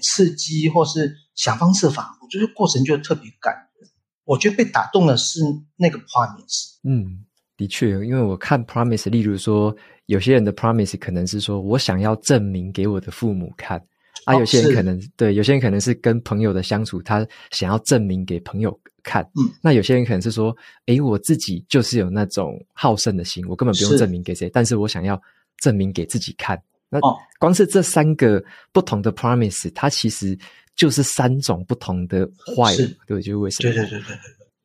[0.02, 3.90] 刺激或是想方设法，我觉得过程就特别感人。
[4.24, 5.40] 我觉得被打动的是
[5.76, 6.78] 那个 promise。
[6.84, 7.24] 嗯，
[7.56, 9.76] 的确，因为我看 promise，例如说。
[10.06, 13.80] 有些人的 promise 可能是说我想要证明给我的父母看，
[14.24, 19.22] 啊，有些人可能、哦、对，有些人可能是跟朋友的相处，他想要证明给朋友看。
[19.34, 25.20] 嗯，那有些人可能是说，诶，我自己就是有那种好胜的心，我根本不用证明给谁，但是我想要
[25.58, 26.60] 证明给自己看。
[26.88, 27.00] 那
[27.38, 28.42] 光是这三个
[28.72, 30.38] 不同的 promise，它其实
[30.76, 32.74] 就是三种不同的坏，
[33.06, 33.72] 对，就是为什么？
[33.72, 34.16] 对对对对对。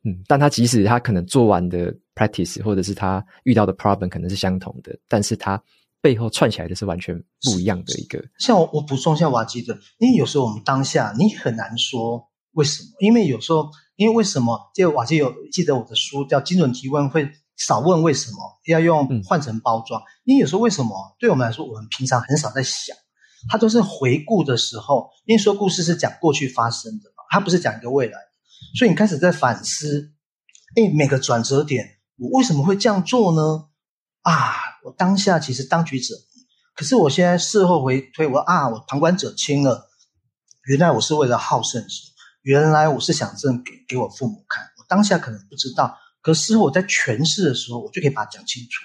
[0.04, 5.62] 嗯，但他即使他可能做完的 practice 或者是他遇到的 problem 可能是相同的，但是他
[6.00, 8.20] 背后串起来的是完全不一样的一个。
[8.38, 20.00] 像我我补充一下瓦基的，因为有时候我们当下你很难说为什么，因为有时候因为为什么这个瓦基有记得我的书叫精准提问，会少问为什么，要用换成包装。
[20.00, 22.96] 嗯、因为有时候为什么对我们来说，我们平常很少在想，
[23.48, 28.18] 它都是回顾的时候，因为说故事是讲过去发生的嘛，它不是讲一个未来。
[28.74, 30.12] 所以你开始在反思，
[30.76, 33.68] 哎，每个转折点，我为什么会这样做呢？
[34.22, 36.14] 啊，我当下其实当局者，
[36.74, 39.90] 可是我现在事后回推，我啊，我旁观者清了，
[40.64, 42.10] 原来我是为了好胜心，
[42.42, 48.84] 原来我是想证给给我父母看，我当下可能不知道，可是我在诠释的时候，我就可以把它讲清楚。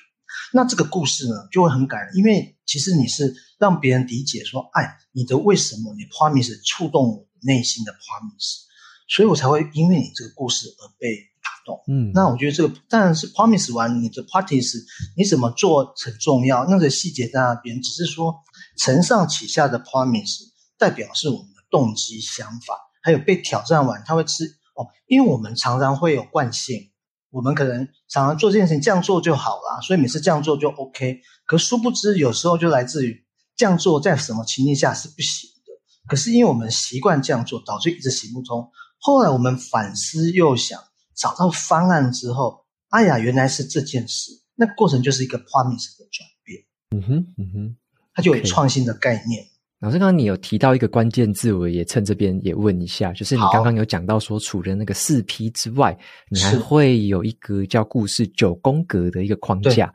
[0.53, 8.66] 那这个故事呢，就会很感人，因为其实你是让别人理解说，哎，你的为什么，你 promise 触动我内心的 promise。
[9.07, 11.81] 所以我才会因为你这个故事而被打动。
[11.87, 14.83] 嗯，那我觉得这个当然是 promise 完你的 practice，
[15.15, 16.65] 你怎么做很重要。
[16.65, 18.35] 那个细节在那边，只是说
[18.77, 24.87] 承上启下的 promise 代表是我们的动机、想法，还有被挑战完他会吃哦。
[25.07, 26.91] 因为我们常常会有惯性，
[27.29, 31.21] 我们可能常常做这件事情这样做就好了，所以每次这样做就 OK。
[31.45, 35.71] 可殊不知有时候就来自于这样做在什么情境下是不行的。
[36.07, 38.69] 可是因为我们习惯这样做，导致一直行不通。
[38.99, 40.79] 后来我们反思又想，
[41.15, 44.31] 找到方案之后，哎呀，原来是这件事。
[44.55, 46.63] 那个过程就是一个 promise 的转变。
[46.95, 47.75] 嗯哼，嗯哼，
[48.13, 49.43] 它就有创新的概念。
[49.43, 49.47] Okay.
[49.79, 55.95] 老师，刚刚你有提到一个关键字，我也趁这边也问一下，就是你刚刚有讲到说，除了那个四 P 之外，
[56.31, 59.93] 你还会有一个叫故事九宫格的一个框架。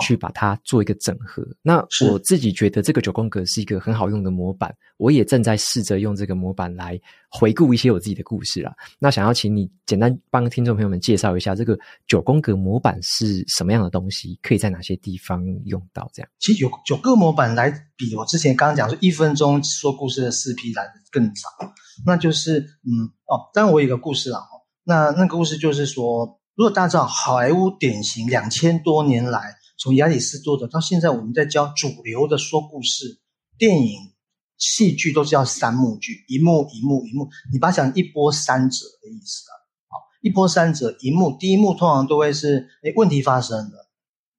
[0.00, 1.46] 去把它做一个整合。
[1.62, 8.74] 那我自己觉得这个九宫格是一个很好用的模板，我也正在试着用这个模板来回顾一些我自己的故事啦。
[8.98, 16.10] 那想要请你简单帮听众朋友们介绍一下这个九宫格模板是什么样的东西，可以在哪些地方用到？
[16.12, 21.72] 这样，其实有九个模板来比我之前刚刚讲说一分钟说故事的四 P 来的更长。
[22.04, 24.40] 那就是嗯哦，当然我有一个故事啦。
[24.84, 29.54] 那那个故事就是说，如果大家知道好莱坞典型两千多年来。
[29.78, 33.20] 从亚里士多德到现在，我们在教主流的说故事，
[33.56, 34.12] 电影、
[34.56, 39.54] 戏剧都是叫三幕剧，一幕一幕一幕，你把它想一波三折的意思啊。
[39.86, 43.76] 好，一波三折，一幕第一幕通常都会是诶问题发生的，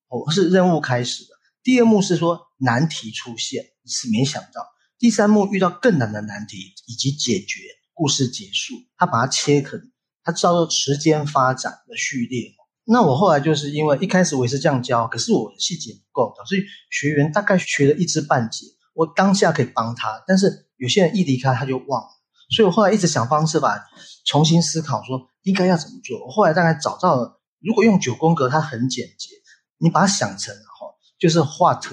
[0.10, 1.30] 哦是任务开始的，
[1.64, 7.62] 第二幕是说难题出现，是没想到，第三幕遇到更难的难题以及解决，
[7.94, 9.78] 故事结束，他把它切开，
[10.22, 12.59] 它叫做时间发展的序列。
[12.92, 18.66] 那我后来就是因为一开始我也是这样教，可是我的细节不够，导致学员大概学了一知半解。
[18.96, 22.10] 我当下可以帮他，但是有些人一离开他就忘了，
[22.50, 23.88] 所以我后来一直想方设法
[24.26, 26.26] 重新思考，说应该要怎么做。
[26.26, 29.36] 我后来大概找到了，如果用九宫格，它很简洁，
[29.78, 30.88] 你把它想成哈，
[31.20, 31.86] 就是 what、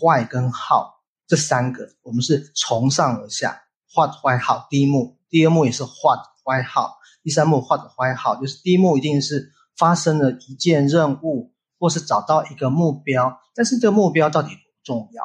[0.00, 3.62] why 跟好这三个，我们是从上而下
[3.96, 4.62] ，what、why、how。
[4.70, 6.88] 第一幕、第二幕也是 what、why、how，
[7.24, 9.55] 第三幕 what、why、how，就是第一幕一定是。
[9.76, 14.50] 发生了一件任务，或是找到一个目标，但是这个目标到底
[14.82, 15.22] 重要？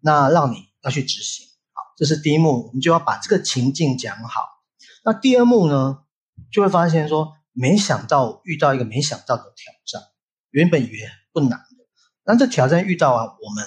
[0.00, 1.46] 那让你要去执行。
[1.72, 4.42] 好，这是第一幕，我们就要把这个情境讲好。
[5.04, 6.04] 那第二幕呢，
[6.52, 10.02] 就会发现说，没想到遇到一个没想到的挑战，
[10.50, 10.98] 原本以为
[11.32, 11.86] 不难的，
[12.24, 13.64] 那这挑战遇到啊，我们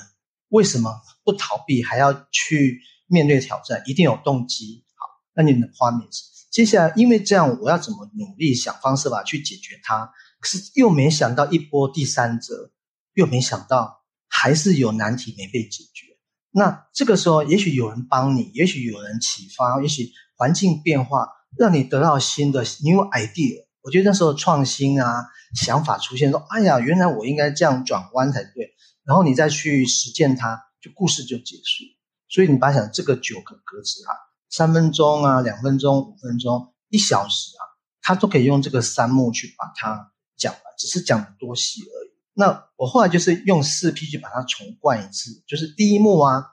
[0.50, 3.84] 为什么不逃避，还要去面对挑战？
[3.86, 4.86] 一定有动机。
[4.96, 10.12] 好，那你的画面是接下来，因为这样，我要怎么努力想方设法去解决它？
[10.42, 12.72] 可是又没想到一波第三折，
[13.14, 16.08] 又没想到还是有难题没被解决。
[16.52, 23.66] 那这个时候，也许有人帮你，也许有人启发，也许环境变化让你得到新的 new idea。
[23.82, 28.76] 我觉得那时候创新啊，想法出现说，哎呀，原来我应该这样转弯才对。
[29.06, 31.86] 然后你再去实践它，就故事就结束。
[32.28, 34.12] 所以你把想这个九个格子啊，
[34.52, 37.62] 三分钟啊，两分钟、五分钟、一小时啊，
[38.02, 42.12] 他都可以用这个三幕去把它讲完，只是讲多细而已。
[42.34, 46.46] 那我后来就是用四 P 去把它重灌一次，就是第一幕啊，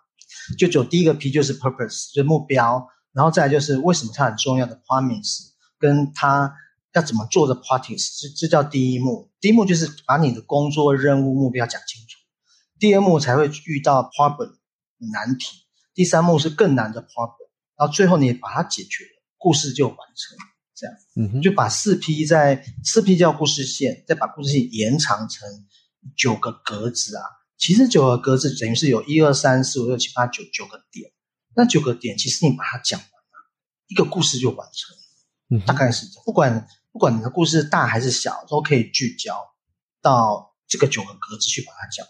[0.57, 6.55] 就走第一个 P 就是 purpose，就是目标，然后再就是为什么它很重要的 promise，跟它
[6.95, 9.31] 要怎么做的 practice，这这叫第一幕。
[9.41, 12.19] 第一幕就是把你的工作任务目标讲清楚，
[12.79, 14.57] 第二幕才会遇到 problem
[15.13, 17.48] 难题，第三幕是更难的 problem，
[17.79, 20.37] 然后最后你把它解决了，故事就完成。
[20.75, 25.49] 这样，嗯哼，就把四 P 在四 P 叫故事线，再把故事线延长成
[26.17, 27.23] 九个格子啊。
[27.57, 31.11] 其实九个格子等于是有一二三四五六七八九九个点。
[31.57, 33.51] 那九个点，其实你把它讲完了，
[33.89, 34.97] 一个故事就完成。
[35.57, 36.23] 嗯，大概是这样。
[36.25, 39.35] 不管不管你的故事大还是小，都可以聚焦
[40.01, 42.07] 到这个九个格子去把它讲。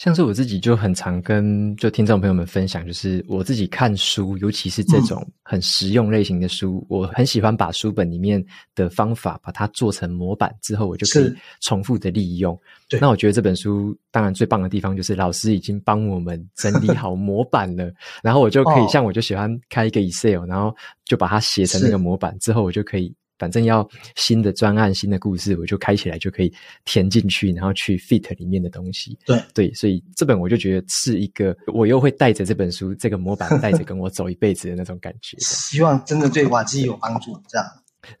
[0.00, 8.42] 像是我自己就很常跟就听众朋友们分享，就是我自己看书，尤其是这种很实用类型的书，嗯、我很喜欢把书本里面
[8.74, 12.58] 的方法把它做成模板之后，我就可以重复的利用。
[12.88, 23.14] 对，那我觉得这本书当然最棒的地方就是老师已经帮我们整理好模板了，然后我就可以像我就喜欢开一个 Excel，然后就把它写成那个模板之后，我就可以。
[23.40, 26.52] 反正要新的专案、新的故事，我就开起来就可以
[26.84, 29.18] 填进去，然后去 fit 里面的东西。
[29.24, 35.38] 对对，所以这本我就觉得是一个，我又会带着这本书、这个模板带着跟我走一辈子的那种感觉。
[35.40, 37.66] 希望真的对瓦基有帮助，这样。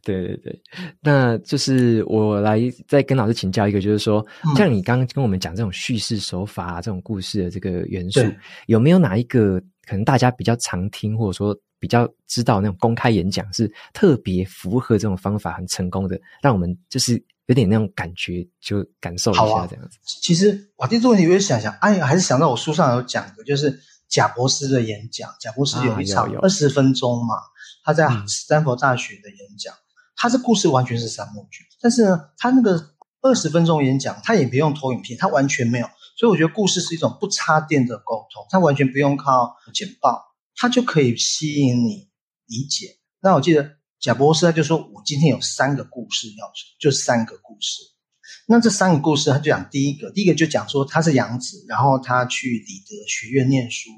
[0.02, 0.60] 对对对，
[1.02, 8.20] 那就是我来再跟老师请教一个，就是说，像你刚刚跟我们讲这种叙事手法啊，这种故事的这个元素，
[8.68, 11.54] 有没有哪一个可能大家比较常听，或者说？
[11.80, 19.96] 比较知道那种公开演讲是特别符合这种方法很成功的，让我们就是有点那种感觉，就感受一下这样子。
[19.96, 25.34] 啊、其实瓦蒂这个问题，我就想想，哎呀，还是想到我书上有讲的，就是贾博士的演讲。
[25.40, 27.34] 贾博士有一场二十分钟嘛，
[27.82, 29.74] 他在斯坦福大学的演讲，
[30.14, 32.90] 他这故事完全是三幕剧，但是呢，他那个
[33.22, 40.29] 二十分钟演讲，他也不用投影片，他完全没有，所以我觉得故事是一种不插电的沟通，他完全不用靠简报。
[40.60, 42.10] 他就可以吸引你
[42.46, 42.98] 理解。
[43.22, 47.82] 那我记得贾博士他就说：“我今天有三个故事要讲，就三个故事。
[48.46, 53.88] 那这三个故事，他就讲第一个，第一个就讲说他是养子，然后他去里德学院念书。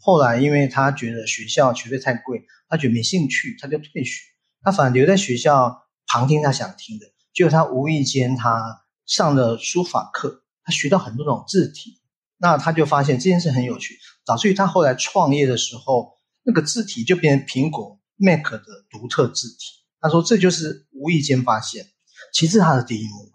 [0.00, 4.20] 后来因为他觉得学校学费太贵，他觉得没兴趣，他就退学。
[4.62, 7.06] 他反而留在学校旁听他想听的。
[7.32, 12.00] 结果他无意间他上了书法课，他学到很多种字体。
[12.38, 13.96] 那他就发现这件事很有趣。”
[14.28, 18.60] 导致于他后来创业的时候，那个字体就变成苹果 Mac 的
[18.90, 19.56] 独特字体。
[20.00, 21.86] 他说这就是无意间发现。
[22.32, 23.30] 其次，他的第一幕，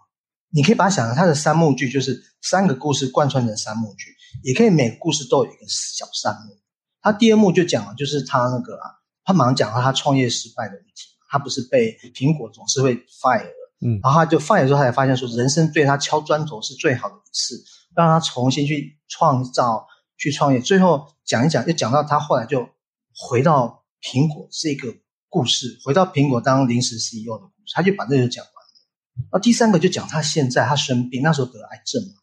[0.50, 6.56] 你可以把它想成他的三幕剧，就是三个故事贯穿成三幕剧，也可以每个故事都有一个小三幕。
[7.02, 8.86] 他第二幕就讲了，就是他那个啊，
[9.24, 11.10] 他马上讲到他创业失败的问题。
[11.28, 13.50] 他不是被苹果总是会 fire，
[13.84, 17.62] 嗯，然后他就 fire 之后，他才发现说，人生对他敲砖头是最好的一次，
[17.96, 19.86] 让他重新去创造。
[20.16, 22.68] 去创业，最后讲一讲，就讲到他后来就
[23.14, 24.94] 回到苹果这个
[25.28, 29.28] 故事，回到苹果当临时 CEO 的故事，他就把这个讲完了。
[29.32, 32.14] 那第三个就讲他现在他生病，那时候得癌症嘛，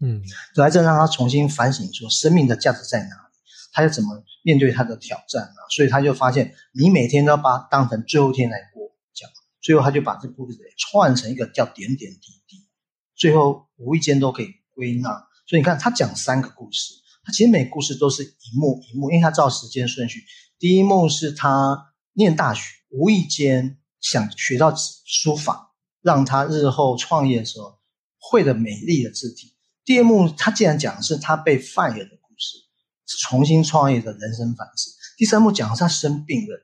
[0.00, 0.22] 嗯，
[0.54, 3.32] 得癌症让他重新反省说生命的价值在哪里，
[3.72, 5.58] 他要怎么面对他的挑战啊？
[5.70, 9.28] 所以他就发现，你每天都要把它当成最后一天来过，讲，
[9.60, 12.66] 最后他就把这故事串成一个叫点点滴滴，
[13.14, 15.28] 最后无意间都可以归纳。
[15.46, 16.92] 所以你看，他讲三个故事。
[17.26, 20.22] 他其实每个故事都是一幕一幕，因为他照时间顺序。
[20.60, 24.72] 第一幕是他念大学，无意间想学到
[25.04, 27.80] 书法，让他日后创业的时候
[28.20, 29.56] 会的美丽的字体。
[29.84, 32.58] 第二幕他竟然讲的是他被 fire 的故事，
[33.24, 34.92] 重新创业的人生反思。
[35.16, 36.54] 第三幕讲的是他生病的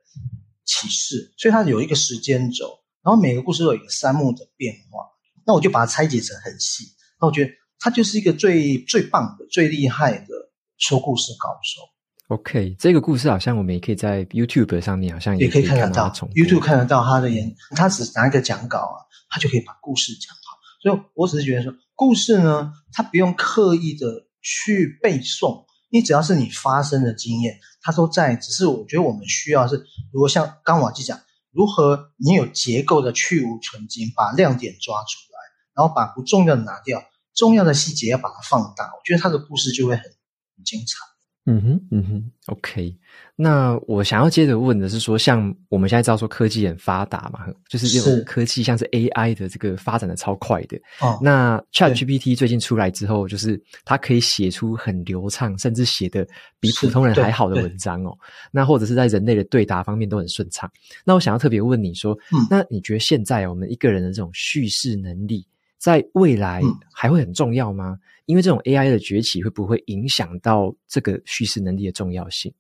[0.65, 5.09] 启示，所以他有一个时间轴，然后每个故事都有一个三幕的变化。
[5.45, 6.85] 那我就把它拆解成很细，
[7.21, 7.51] 那我觉得
[7.81, 10.52] 他就是一个最最棒的、最厉害的。
[10.83, 11.81] 说故事高手
[12.27, 16.11] ，OK，这个故事好像我们也可以在 YouTube 上面，好像也可以看得到。
[16.35, 18.99] YouTube 看得到他的演，他只拿一个讲稿啊，
[19.31, 20.59] 他就可以把故事讲好。
[20.83, 28.35] 所以我只是觉得说，故事呢，他不用刻意的去背诵，你只要是你发生的经验，它都在。
[28.35, 31.21] 只是我觉得我们需要是，如果像刚瓦基讲，
[31.53, 35.39] 如何你有结构的去无存菁，把亮点抓出来，
[35.77, 37.05] 然后把不重要的拿掉，
[37.37, 40.11] 重要的细节要把它放大，我觉得他的故事就会很很
[40.65, 40.97] 精彩。
[41.45, 42.97] 嗯哼，嗯哼，OK。
[43.35, 50.77] 那我想要接着问的是说，像我们现在知道说科技很发达嘛，就是这种科技像是 AI 的这个发展的超快的。
[51.01, 56.25] 哦，那 ChatGPT 最近出来之后，就是它可以写出很流畅，甚至写的
[56.61, 58.17] 比普通人还好的文章哦。
[58.53, 60.71] 那或者是在人类的对答方面都很顺畅。
[61.05, 65.45] 那我想要特别问你说，嗯，那你觉得现在我们一个人的这种叙事能力，
[65.83, 66.63] 在未来
[66.95, 67.99] 还会很重要吗？
[67.99, 72.55] 嗯因为这种 AI 的崛起，会不会影响到这个叙事能力的重要性？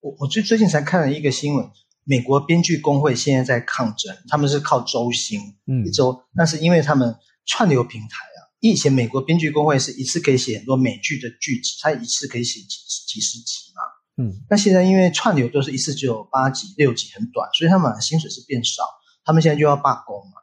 [0.00, 1.70] 我我最最近才看了一个新闻，
[2.04, 12.66] 美国编剧工会现在在抗争，他们是靠周薪，嗯，一周，但是因为他们串流平台啊，以前美国编剧工会是一次可以写很多美剧的剧集，他一次可以写几
[13.06, 18.82] 几十集嘛，嗯，那现在因为串流都是一次只有八集、六集，很短，所以他们的薪水是变少，
[19.22, 20.40] 他们现在就要罢工嘛，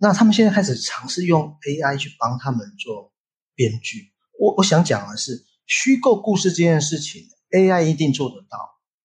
[0.00, 3.12] 那他们现在开始尝试用 AI 去帮他们做。
[3.56, 8.56] 编剧，我我想讲的是虚构故事这件事情，AI 一定做得到，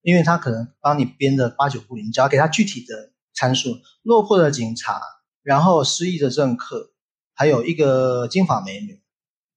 [0.02, 5.02] 因为他可能帮你编的八九不离，你只要给他具体的参数，落魄的警察，
[5.44, 6.94] 然后失忆的政客，
[7.34, 9.04] 还有一个金发美女，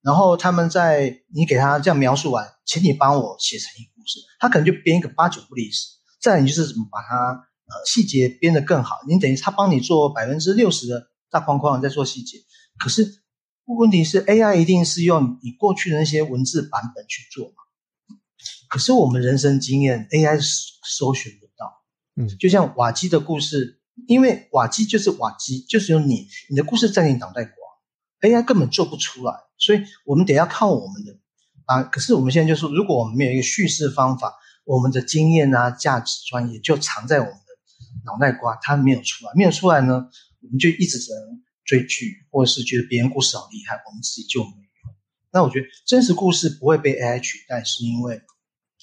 [0.02, 5.86] 然后他们在你给他这样描述完，请你帮我写成一个故事，他可能就编一个八九不离十，
[6.20, 12.38] 再你就是怎么把它呃细节编得更好，你等于他帮你做百分之六十的大框框，在做细节，
[12.78, 13.22] 可是。
[13.76, 17.54] 问题是 AI 一定是用你过去的那些文字版本去做嘛？
[18.66, 20.40] 可是我们人生经验 AI
[20.82, 21.82] 搜寻不到，
[22.16, 27.52] 嗯，就像瓦基的故事，因为瓦基就是瓦基，就是有你，你的故事在你脑袋瓜
[28.22, 31.18] ，AI 根本做不出来，所以我们得要靠我们的
[31.66, 31.82] 啊。
[31.82, 40.08] 可是我们现在就说，如果我们没有一个叙事方法，我们的经验啊、价值、专业就藏在我们的脑袋瓜，它没有出来，没有出来呢，
[40.48, 41.42] 我们就一直只能。
[41.68, 44.90] 追剧，或者是觉得别人故事好厉害，我们自己就没有。
[45.30, 48.22] 那我觉得真实故事不会被 AI 取代，是因为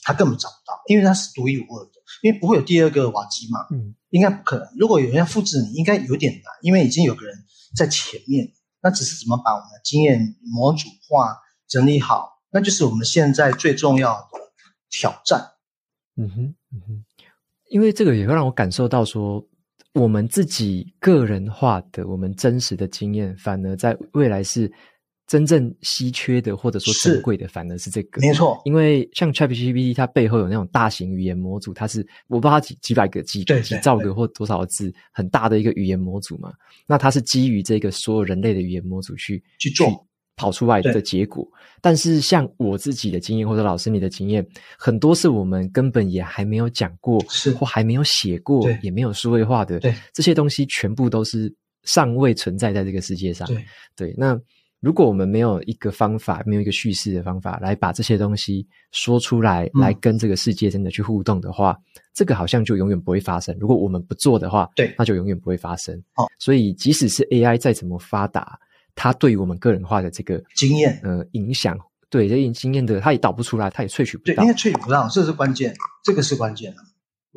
[0.04, 4.68] 它根本找不到，因为它是独一无二的，因为不会有第二个瓦基嘛，嗯，应该不可能。
[4.78, 7.36] 如果有人要复制你，应该有点难，因为已经有个人
[7.76, 8.54] 在前面。
[8.84, 14.28] 那只是怎么把我们的经验模组化、整理好，那就是我们现在最重要的
[14.92, 15.54] 挑战。
[16.18, 17.06] 嗯哼，嗯哼，
[17.72, 19.44] 因为这个也会让我感受到说。
[19.96, 24.72] 我们自己个人化的、我们真实的经验，反而在未来是
[25.26, 28.20] 真正稀缺的，或者说珍贵的，反而是这个。
[28.20, 36.52] 没错，因为像 ChatGPT，它背后有那种大型语言模组，它是我不知道它几几百个、几几兆个或多少个字，很大的一个语言模组嘛。
[36.86, 40.06] 那它是基于这个所有人类的语言模组去去做。
[40.36, 41.48] 跑出来的结果，
[41.82, 44.46] 但是像我自己的经验或者老师你的经验，
[44.78, 53.48] 很多是我们根本也还没有讲过，是或还没有写过，也没有数位化的，对这些东西全部都是尚未存在在这个世界上。
[53.48, 53.66] 对，
[53.96, 54.38] 对，那
[54.82, 61.78] 如果我们没有一个方法，没有一个叙事的方法来把这些东西说出来，嗯、来跟这个世界真的去互动的话，
[62.14, 63.56] 这个好像就永远不会发生。
[63.58, 65.96] 如果我们不做的话，对，那就永远不会发生。
[66.16, 68.60] 哦，所以即使是 AI 再怎么发达。
[68.96, 71.78] 它对于我们个人化的这个经验，呃，影响，
[72.10, 76.78] 对这经验的，它也导不出来，它也萃取不到，对，因为萃取不到，这是关键，这个是关键的。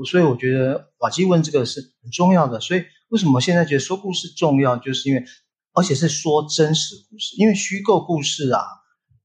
[0.06, 2.61] 所以我觉得瓦基问这个是很重要的。
[2.61, 5.24] 所以为什么现在觉得说故事重要，就是因为，
[5.72, 8.62] 而且是说真实故事，因为虚构故事啊，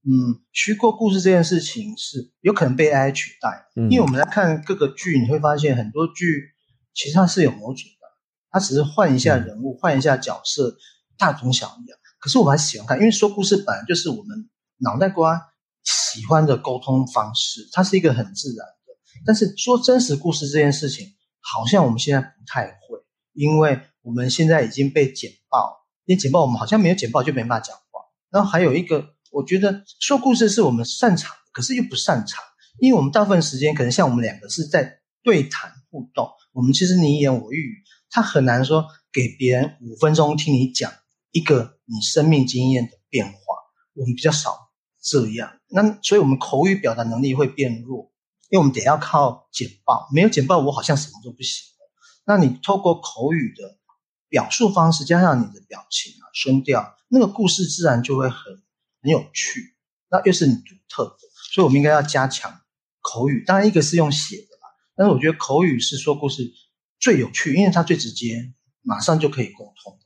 [0.02, 3.66] 嗯，虚构故事这件事情是有可能被 AI 取代。
[3.76, 6.50] 嗯，因为我们来看各个剧，你会发现很多剧
[6.92, 8.08] 其实它是有模组的，
[8.50, 10.76] 它只是换一下人物，嗯，换一下角色，
[11.16, 11.94] 大同小异。
[12.24, 14.48] 可是我们还喜欢看，因为说故事本来就是我们
[14.78, 15.38] 脑袋瓜
[15.82, 18.96] 喜欢的沟通方式，它是一个很自然的。
[19.26, 21.06] 但是说真实故事这件事情，
[21.40, 22.98] 好像我们现在不太会，
[23.34, 28.00] 因为我们现在已经被简报，因为简报我们好像没有简报就没办法讲话。
[28.30, 32.42] 然后还有一个，我觉得说故事是我们擅长，可是又不擅长，
[32.80, 40.90] 因为我们大部分时间可能像我们两个是在对谈互动，我们其实你一言我一语，他很难说给别人五分钟听你讲。
[41.34, 43.34] 一个你生命经验的变化，
[43.94, 44.70] 我们比较少
[45.02, 48.12] 这样，那所以我们口语表达能力会变弱，
[48.50, 51.66] 因为我们得要靠简报，没有简报我好像什么都不行。
[52.24, 53.78] 那你透过口语的
[54.28, 58.62] 表述方式，加上你的表情啊、声调，那个故事自然就会很
[59.02, 59.76] 很有趣，
[60.08, 61.18] 那又是你独特的，
[61.52, 62.60] 所以我们应该要加强
[63.00, 63.42] 口语。
[63.44, 66.48] 当然，一个是用写的啦，但是我觉得口语是说故事
[67.00, 69.98] 最有趣，因为它最直接，马上就可以沟通。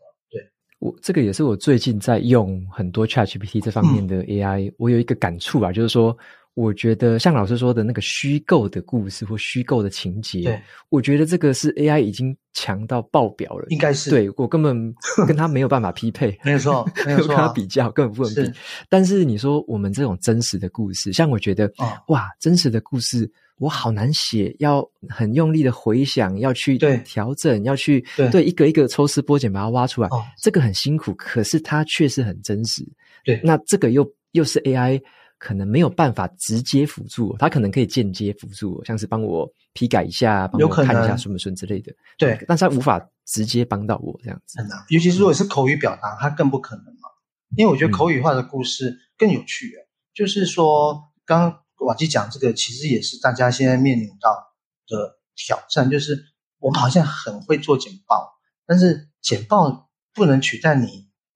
[0.78, 6.16] 我这个也是我最近在用很多 ChatGPT 这方面的 AI，、嗯、我有一个感触啊，就是说。
[6.54, 14.92] 我觉得像老师说的那个虚构的故事或虚构的情节，对，我觉得这个是 AI 已经强到爆表了，应该是对，我根本
[15.24, 18.52] 跟他没有办法匹配，没有错， 没有错，跟他比较根本不能比。
[18.88, 32.86] 但是你说我们这种真实的故事，像我觉得，哦、哇，真实的故事我好难写，要很用力的回想，要去调整，要去对，对一个一个抽丝剥茧把它挖出来，哦，这个很辛苦，可是它确实很真实。
[33.24, 35.00] 对，那这个又又是 AI。
[35.40, 41.94] 可能没有办法直接辅助我，他可能可以间接辅助我，像是帮我批改一下，帮我看一下顺不顺之类的。
[42.18, 44.58] 对，但是它无法直接帮到我这样子。
[44.58, 47.08] 很难，尤其是如果是口语表达，它更不可能嘛。
[47.56, 49.68] 因为我觉得口语化的故事更有趣。
[49.68, 54.54] 嗯、就是说，刚刚瓦基讲这个，其实也是大家现在面临到
[54.86, 56.24] 的挑战，就是
[56.58, 58.32] 我们好像很会做简报，
[58.66, 60.86] 但是简报不能取代你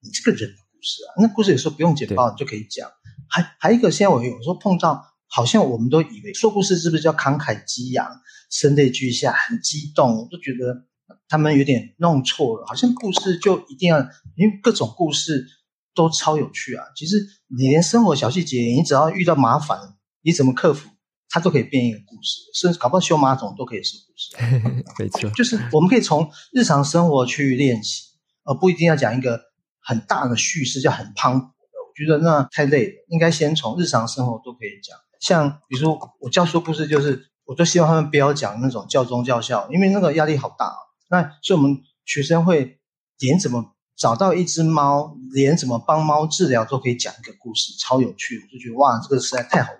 [0.01, 1.09] 你这个人的故事啊。
[1.19, 2.91] 那故事有时候不用简报你就可以讲。
[3.29, 8.21] 还还有一个，现在我有时候碰到，好像我们都以为说故事是不是叫慷慨激昂、
[8.51, 10.87] 声泪俱下、很激动，我都觉得
[11.29, 12.67] 他们有点弄错了。
[12.67, 14.01] 好像故事就一定要，
[14.37, 15.47] 因为各种故事
[15.95, 16.85] 都超有趣啊。
[16.95, 19.79] 其实你连生活小细节，你只要遇到麻烦，
[20.23, 20.89] 你怎么克服，
[21.29, 22.41] 它都可以变一个故事。
[22.55, 24.37] 甚至搞不好修马桶都可以是故事。
[24.99, 28.05] 没错，就是我们可以从日常生活去练习，
[28.45, 29.41] 而不一定要讲一个
[29.81, 31.47] 很大的叙事，叫很磅礴的。
[31.47, 31.93] 我。
[31.95, 34.97] 觉得那太累了，应该先从日常生活都可以讲。
[35.21, 40.77] 像比如说我教书故事，就是我都希望他们不要讲那种教宗教校，因为那个压力好大啊。
[41.11, 42.81] 那所以我们学生会
[43.19, 48.39] 连怎么找到一只猫，连怎么帮猫治疗都可以讲一个故事，超有趣。
[48.39, 49.71] 我就觉得哇，这个实在太好。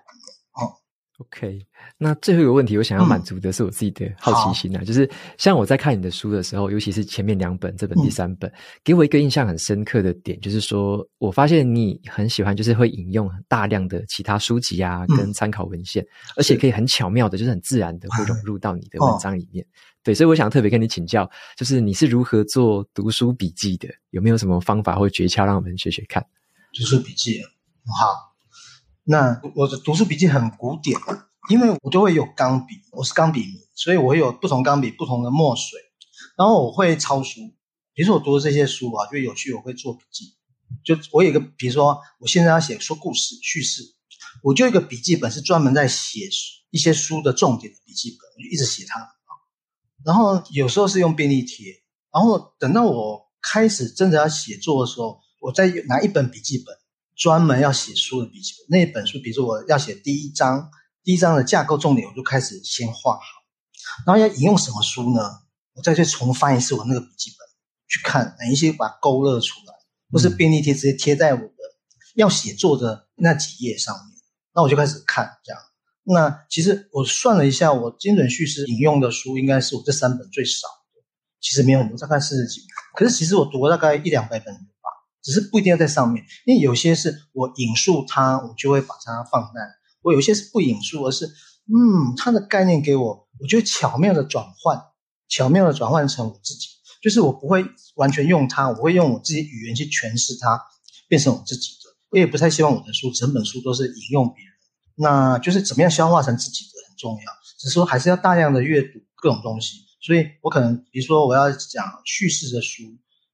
[1.19, 1.59] OK。
[1.97, 8.53] 那最后一个问题，我想要满足的是我自己的好奇心啊，嗯、就是像我在看你的书的时候，尤其是前面两本，这本第三本，嗯、
[8.83, 16.07] 给我一个印象很深刻的点，就是说我发现你很喜欢，就是会引用大量的其他书籍啊，跟参考文献，嗯、
[16.37, 19.63] 而且可以很巧妙的，就是很自然的会融入到你的文章里面。
[19.65, 19.71] 嗯、
[20.03, 23.87] 对，所以我想特别跟你请教，就是你是如何做读书笔记的？
[24.09, 26.25] 有没有什么方法或诀窍让我们学学看？
[26.73, 27.39] 读书笔记，
[27.85, 28.32] 好，
[29.03, 30.99] 那我的读书笔记很古典。
[31.49, 35.77] 因为我都会有钢笔，我是钢笔迷，所以我会有不同钢笔、不同的墨水，
[36.37, 37.41] 然后我会抄书。
[37.93, 40.37] 比如说我读的这些书啊，就有趣，我会做笔记。
[40.85, 43.83] 就我有一个，比如说我现在要写说故事叙事，
[44.41, 46.29] 我就有一个笔记本是专门在写
[46.69, 49.05] 一些书的重点的笔记本，我就一直写它。
[50.05, 51.73] 然后有时候是用便利贴，
[52.13, 56.73] 然后等到我开始真的要写作的时候，我再拿一本笔记本，
[57.15, 58.67] 专门要写书的笔记本。
[58.69, 60.69] 那一本书，比如说我要写第一章。
[61.05, 63.21] 第一章的架构重点，我就开始先画好，
[64.07, 65.41] 然后要引用什么书呢？
[65.73, 67.45] 我再去重翻一次我那个笔记本，
[67.89, 69.73] 去看哪一些把它勾勒出来，
[70.13, 71.55] 或是便利贴直接贴在我的
[72.15, 74.15] 要写作的那几页上面。
[74.55, 75.61] 那我就开始看这样。
[76.03, 81.03] 那其实我算了一下，我精准叙事引用的书应该是我这三本最少的，
[81.41, 82.67] 其实没有很多，大概四十几本。
[82.95, 84.72] 可是其实我读了大概一两百本吧，
[85.23, 89.61] 只是不一定要在上面，因为有些是我引述它，我就会把它放在。
[90.01, 94.79] 我有些是不引述，而是，嗯，它的概念给我，我就巧妙的转换，
[95.29, 96.67] 巧妙的转换成我自己，
[97.01, 97.65] 就是我不会
[97.95, 100.61] 完全用它，我会用我自己语言去诠释它，
[101.07, 101.89] 变成我自己的。
[102.11, 104.53] 我也不太希望我的书整本书都是引用别人，
[104.95, 107.31] 那就是怎么样消化成自己的很重要。
[107.57, 112.83] 只是说还是要大量的阅读各种东西，所以我可能比如说我要讲叙事的书，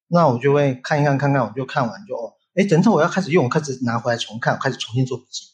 [0.10, 5.46] 那我就会看一看，看看，我就看完就哦，诶，等到我要开始用，我开始拿回来重看，开始重新做笔记。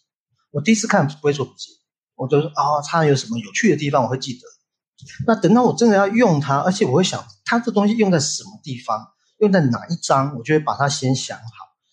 [0.51, 1.71] 我第一次看不会做笔记，
[2.15, 4.39] 我就说啊，它有什么有趣的地方，我会记得。
[5.27, 9.05] 那等到我真的要用它，而且我会想它这东西用在什么地方，
[9.39, 11.43] 用在哪一章，我就会把它先想好。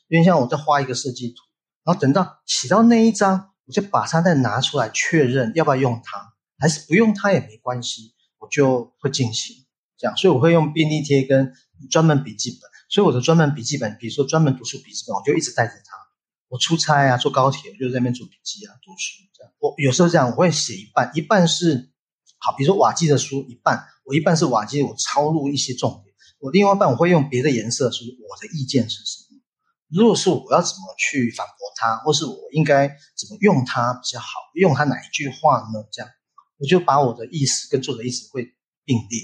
[0.09, 1.43] 因为像我在画一个设计图，
[1.85, 9.57] 然后等到写到那一章，我就把它再拿出来确认要不要用它，还是不用它也没关系，我就会进行
[9.99, 10.17] 这样。
[10.17, 11.53] 所以我会用便利贴跟
[11.89, 12.61] 专门笔记本。
[12.89, 15.97] 所以我的专门笔记本，比如说专门读书笔记本，我就一直带着它。
[16.49, 19.53] 我出差啊，坐高铁，就在那边做笔记啊，读书这样。
[19.59, 21.91] 我有时候这样，我会写一半，一半是
[22.37, 26.15] 好，比如说瓦基的书一半，我一半是瓦基，我抄录一些重点。
[26.39, 29.41] 我另外一半我会用别的颜色，说我的意见是什么。
[29.89, 35.89] 如果是我要怎么去反驳他，或是我应该怎么用它比较好，用它哪一句话呢？
[35.91, 36.11] 这样，
[36.59, 38.55] 我就把我的意思跟作者意思会
[38.85, 39.21] 并列。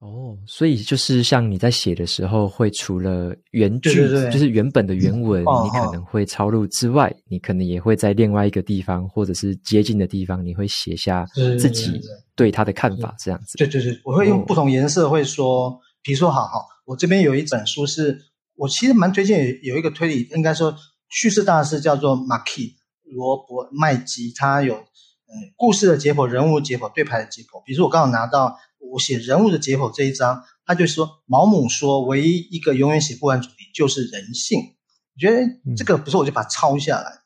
[0.00, 11.24] 哦，所以就是像你在写的时候，会除了原句，对对对，就是原本的原文，嗯、你可能会抄录之外，哦、你可能也会在另外一个地方，或者是接近的地方，你会写下
[11.58, 12.00] 自己
[12.34, 13.56] 对他的看法，这样子。
[13.58, 18.18] 对对对，我会用不同颜色，会说，比如说，好好，我这边有一本书是
[18.56, 20.76] 我其实蛮推荐有一个推理，应该说
[21.08, 27.62] 叙事大师叫做马基罗伯麦基，他有呃故事的解剖、人物解剖、对牌的解剖。
[27.64, 28.58] 比如说我刚好拿到
[28.92, 34.60] 我写人物的解剖这一章，他就说毛姆说唯一一个永远写不完主题就是人性。
[34.60, 37.20] 我觉得这个不是，我就把它抄下来。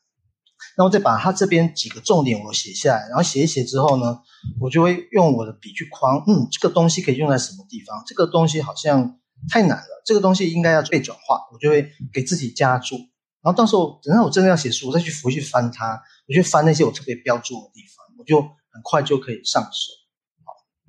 [0.75, 4.19] 然后再把他这边几个重点我写下来，然后写一写之后呢，
[4.61, 8.01] 我就会用我的笔去框，嗯，这个东西可以用在什么地方？
[8.05, 12.95] 这个东西好像太难了，这个东西应该要被转化，我就会给自己加注。
[13.41, 19.98] 然后到时候等到我真的要写书，我再去回去翻它，我去翻那些我特别标注的地方，我就很快就可以上手，好，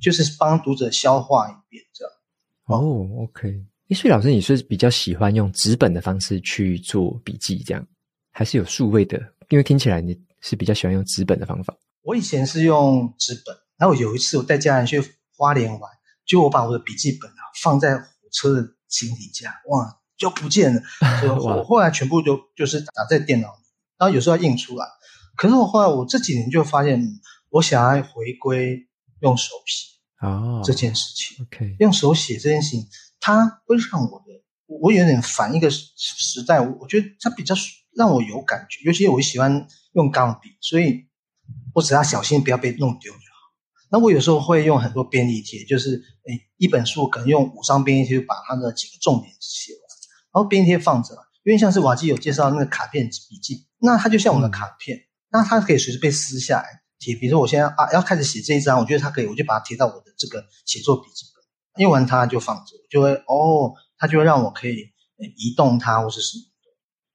[0.00, 2.12] 就是帮读者消化一遍这样。
[2.66, 7.86] 哦，OK，诶，所以老师你是比较喜欢用纸本的方式去做笔记，这样
[8.30, 9.18] 还是有数位的？
[9.48, 11.76] 因为听起来你是比较喜欢用纸本的方法。
[12.02, 15.02] 我以前是用纸本，然后有一次我带家人去
[15.36, 15.90] 花莲玩，
[16.24, 20.80] 就我把我的笔记本啊放在火车的行李架，哇，就不见了。
[21.36, 23.62] 我后来全部就就是打在电脑里，
[23.98, 24.86] 然后有时候要印出来。
[25.36, 27.02] 可是我后来我这几年就发现，
[27.48, 28.88] 我想要回归
[29.20, 31.44] 用手写啊这件事情。
[31.44, 32.86] OK，用手写这件事情，
[33.20, 37.54] 它会让我的我有点反一个时代，我觉得它比较。
[37.92, 41.08] 让我有感觉，尤其我喜欢用钢笔，所以
[41.74, 43.50] 我只要小心不要被弄丢就好。
[43.90, 49.80] 那我有时候会用很多便利贴，就是诶一本书可能用五张便利贴就把它的几个重点写完，
[50.32, 57.16] 然后便利贴放着，因为像是瓦基有介绍那个卡片笔记，那它就像我们的卡片，嗯、那它可以随时被撕下来贴。
[57.16, 64.76] 比如说我现在啊要开始写这一章，我觉得它可以，我就把它贴到我的这个写作笔记本，用完它就放着，就会哦，它就会让我可以
[65.36, 66.44] 移动它或是什么。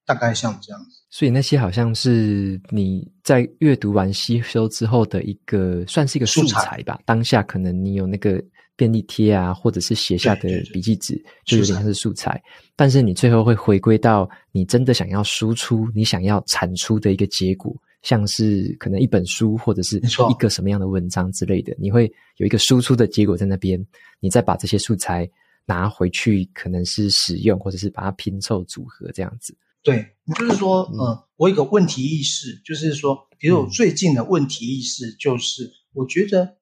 [0.08, 6.94] 大概像这样子，所以那些好像是你在阅读完吸收之后的一个，算是一个素材吧。
[6.94, 8.40] 材当下可能你有那个
[8.76, 12.40] 便利贴啊，或者是写下的笔记纸，就有点像是素材。
[12.76, 17.74] 但是你最后会回归到你真的想要输出、你想要产出的一个结果，
[18.06, 23.84] 像是可能一本书或者是一个什么样的文章之类的，你会有一个输出的结果在那边，
[24.20, 25.28] 你再把这些素材
[25.64, 29.56] 拿回去，可能是使用，或者是把它拼凑组合这样子。
[29.82, 30.06] 对，
[30.38, 36.58] 就是说，嗯、呃，我有个问题意识，就是说，比如我最近的问题意识，就是我觉得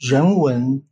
[0.00, 0.82] 人文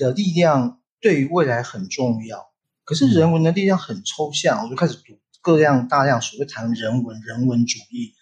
[0.00, 2.38] 的力量对于未来很重要。
[2.84, 8.14] 可是人文的力量很抽象，我就开始读各样大量所谓谈人文、人文主义、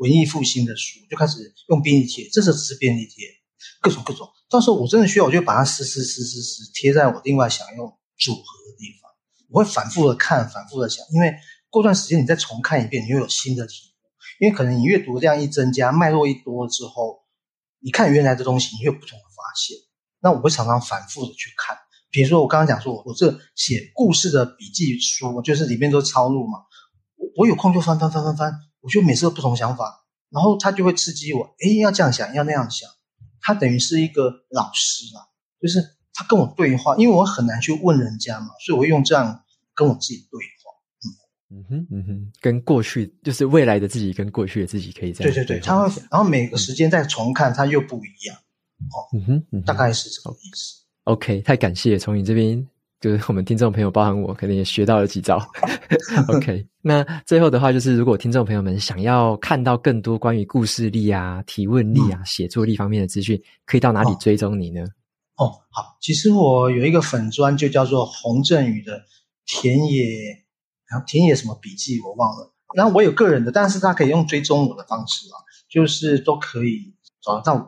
[0.00, 3.26] 文艺复兴的书，就开始用便利贴，这是只是便利贴，
[3.80, 4.28] 各种各种。
[4.50, 7.86] 到时候我真的需要，我就把它撕撕撕撕撕贴在我另外想用
[8.18, 9.10] 组合的地方。
[9.48, 11.32] 我会反复的看，反复的想，因为。
[11.72, 13.94] 过段时间你再重看一遍，你又有新的体悟，
[14.44, 17.20] 因为可能你阅读量一增加，脉络一多之后，
[17.78, 19.78] 你看原来的东西，你会有不同的发现。
[20.20, 21.78] 那我会常常反复的去看，
[22.10, 26.58] 比如说我刚刚讲说，我我这写故事的笔记书，就是里面都抄录嘛，
[27.36, 32.88] 我我有空就翻翻翻翻翻，我觉得每次都不同想法，然后他就会刺激我，诶，要这样想，要那样想，
[33.40, 35.28] 他等于是一个老师啦，
[35.60, 35.80] 就是
[36.12, 39.42] 他跟我对话，因为我很难去问人家嘛，所以我会用这样
[39.74, 40.70] 跟我自己对话。
[41.52, 48.36] 嗯哼，嗯哼，跟过去就是未来的自己跟过去的自己可以这样对，对对对，他会，然后每个时间再重看，它、嗯、又不一样。
[48.36, 50.84] 哦，嗯哼，嗯哼，大概是这个意思。
[51.04, 52.64] OK，太感谢从你这边，
[53.00, 55.40] 就是我们听众朋友，包含我，可能也学到了几招。
[56.28, 64.82] OK，那最后的话，就是如果听众朋友们想要看到更多关于故事力啊、提问力啊、写、嗯、作力方面的资讯，可以到哪里追踪你呢？
[65.36, 69.02] 哦，哦，好，其实我有一个粉专，就叫做洪振宇的
[69.46, 70.04] 田野。
[70.90, 75.38] 然后田野什么笔记我忘了，然后我有个人的，但是他可以用追踪我的方式啊，
[75.70, 76.92] 就是都可以
[77.22, 77.60] 找得到我。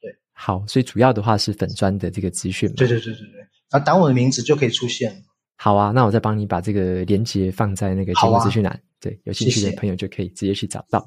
[0.00, 2.88] 对，好，所以主要的话是粉专的这个资讯对。
[2.88, 3.26] 对对对对
[3.70, 5.22] 对，啊，打我的名字就可以出现。
[5.56, 11.06] 好啊，那我再帮你把这个连接放在那个节目资讯栏，对，有兴趣的朋友就可以直接去找到。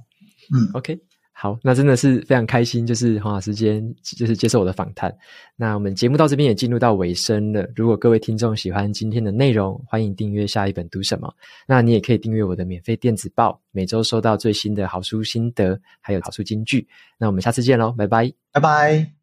[0.54, 0.98] 嗯，OK。
[1.36, 5.14] 好，那真的是非常开心，就是黄老师今天就是接受我的访谈。
[5.56, 7.68] 那我们节目到这边也进入到尾声了。
[7.76, 11.34] 如果各位听众喜欢今天的内容，欢迎订阅下一本读什么。
[11.68, 16.88] 那你也可以订阅我的免费电子报，每周收到最新的好书心得，还有好书金句。
[17.18, 19.23] 那我们下次见喽，拜拜，拜拜。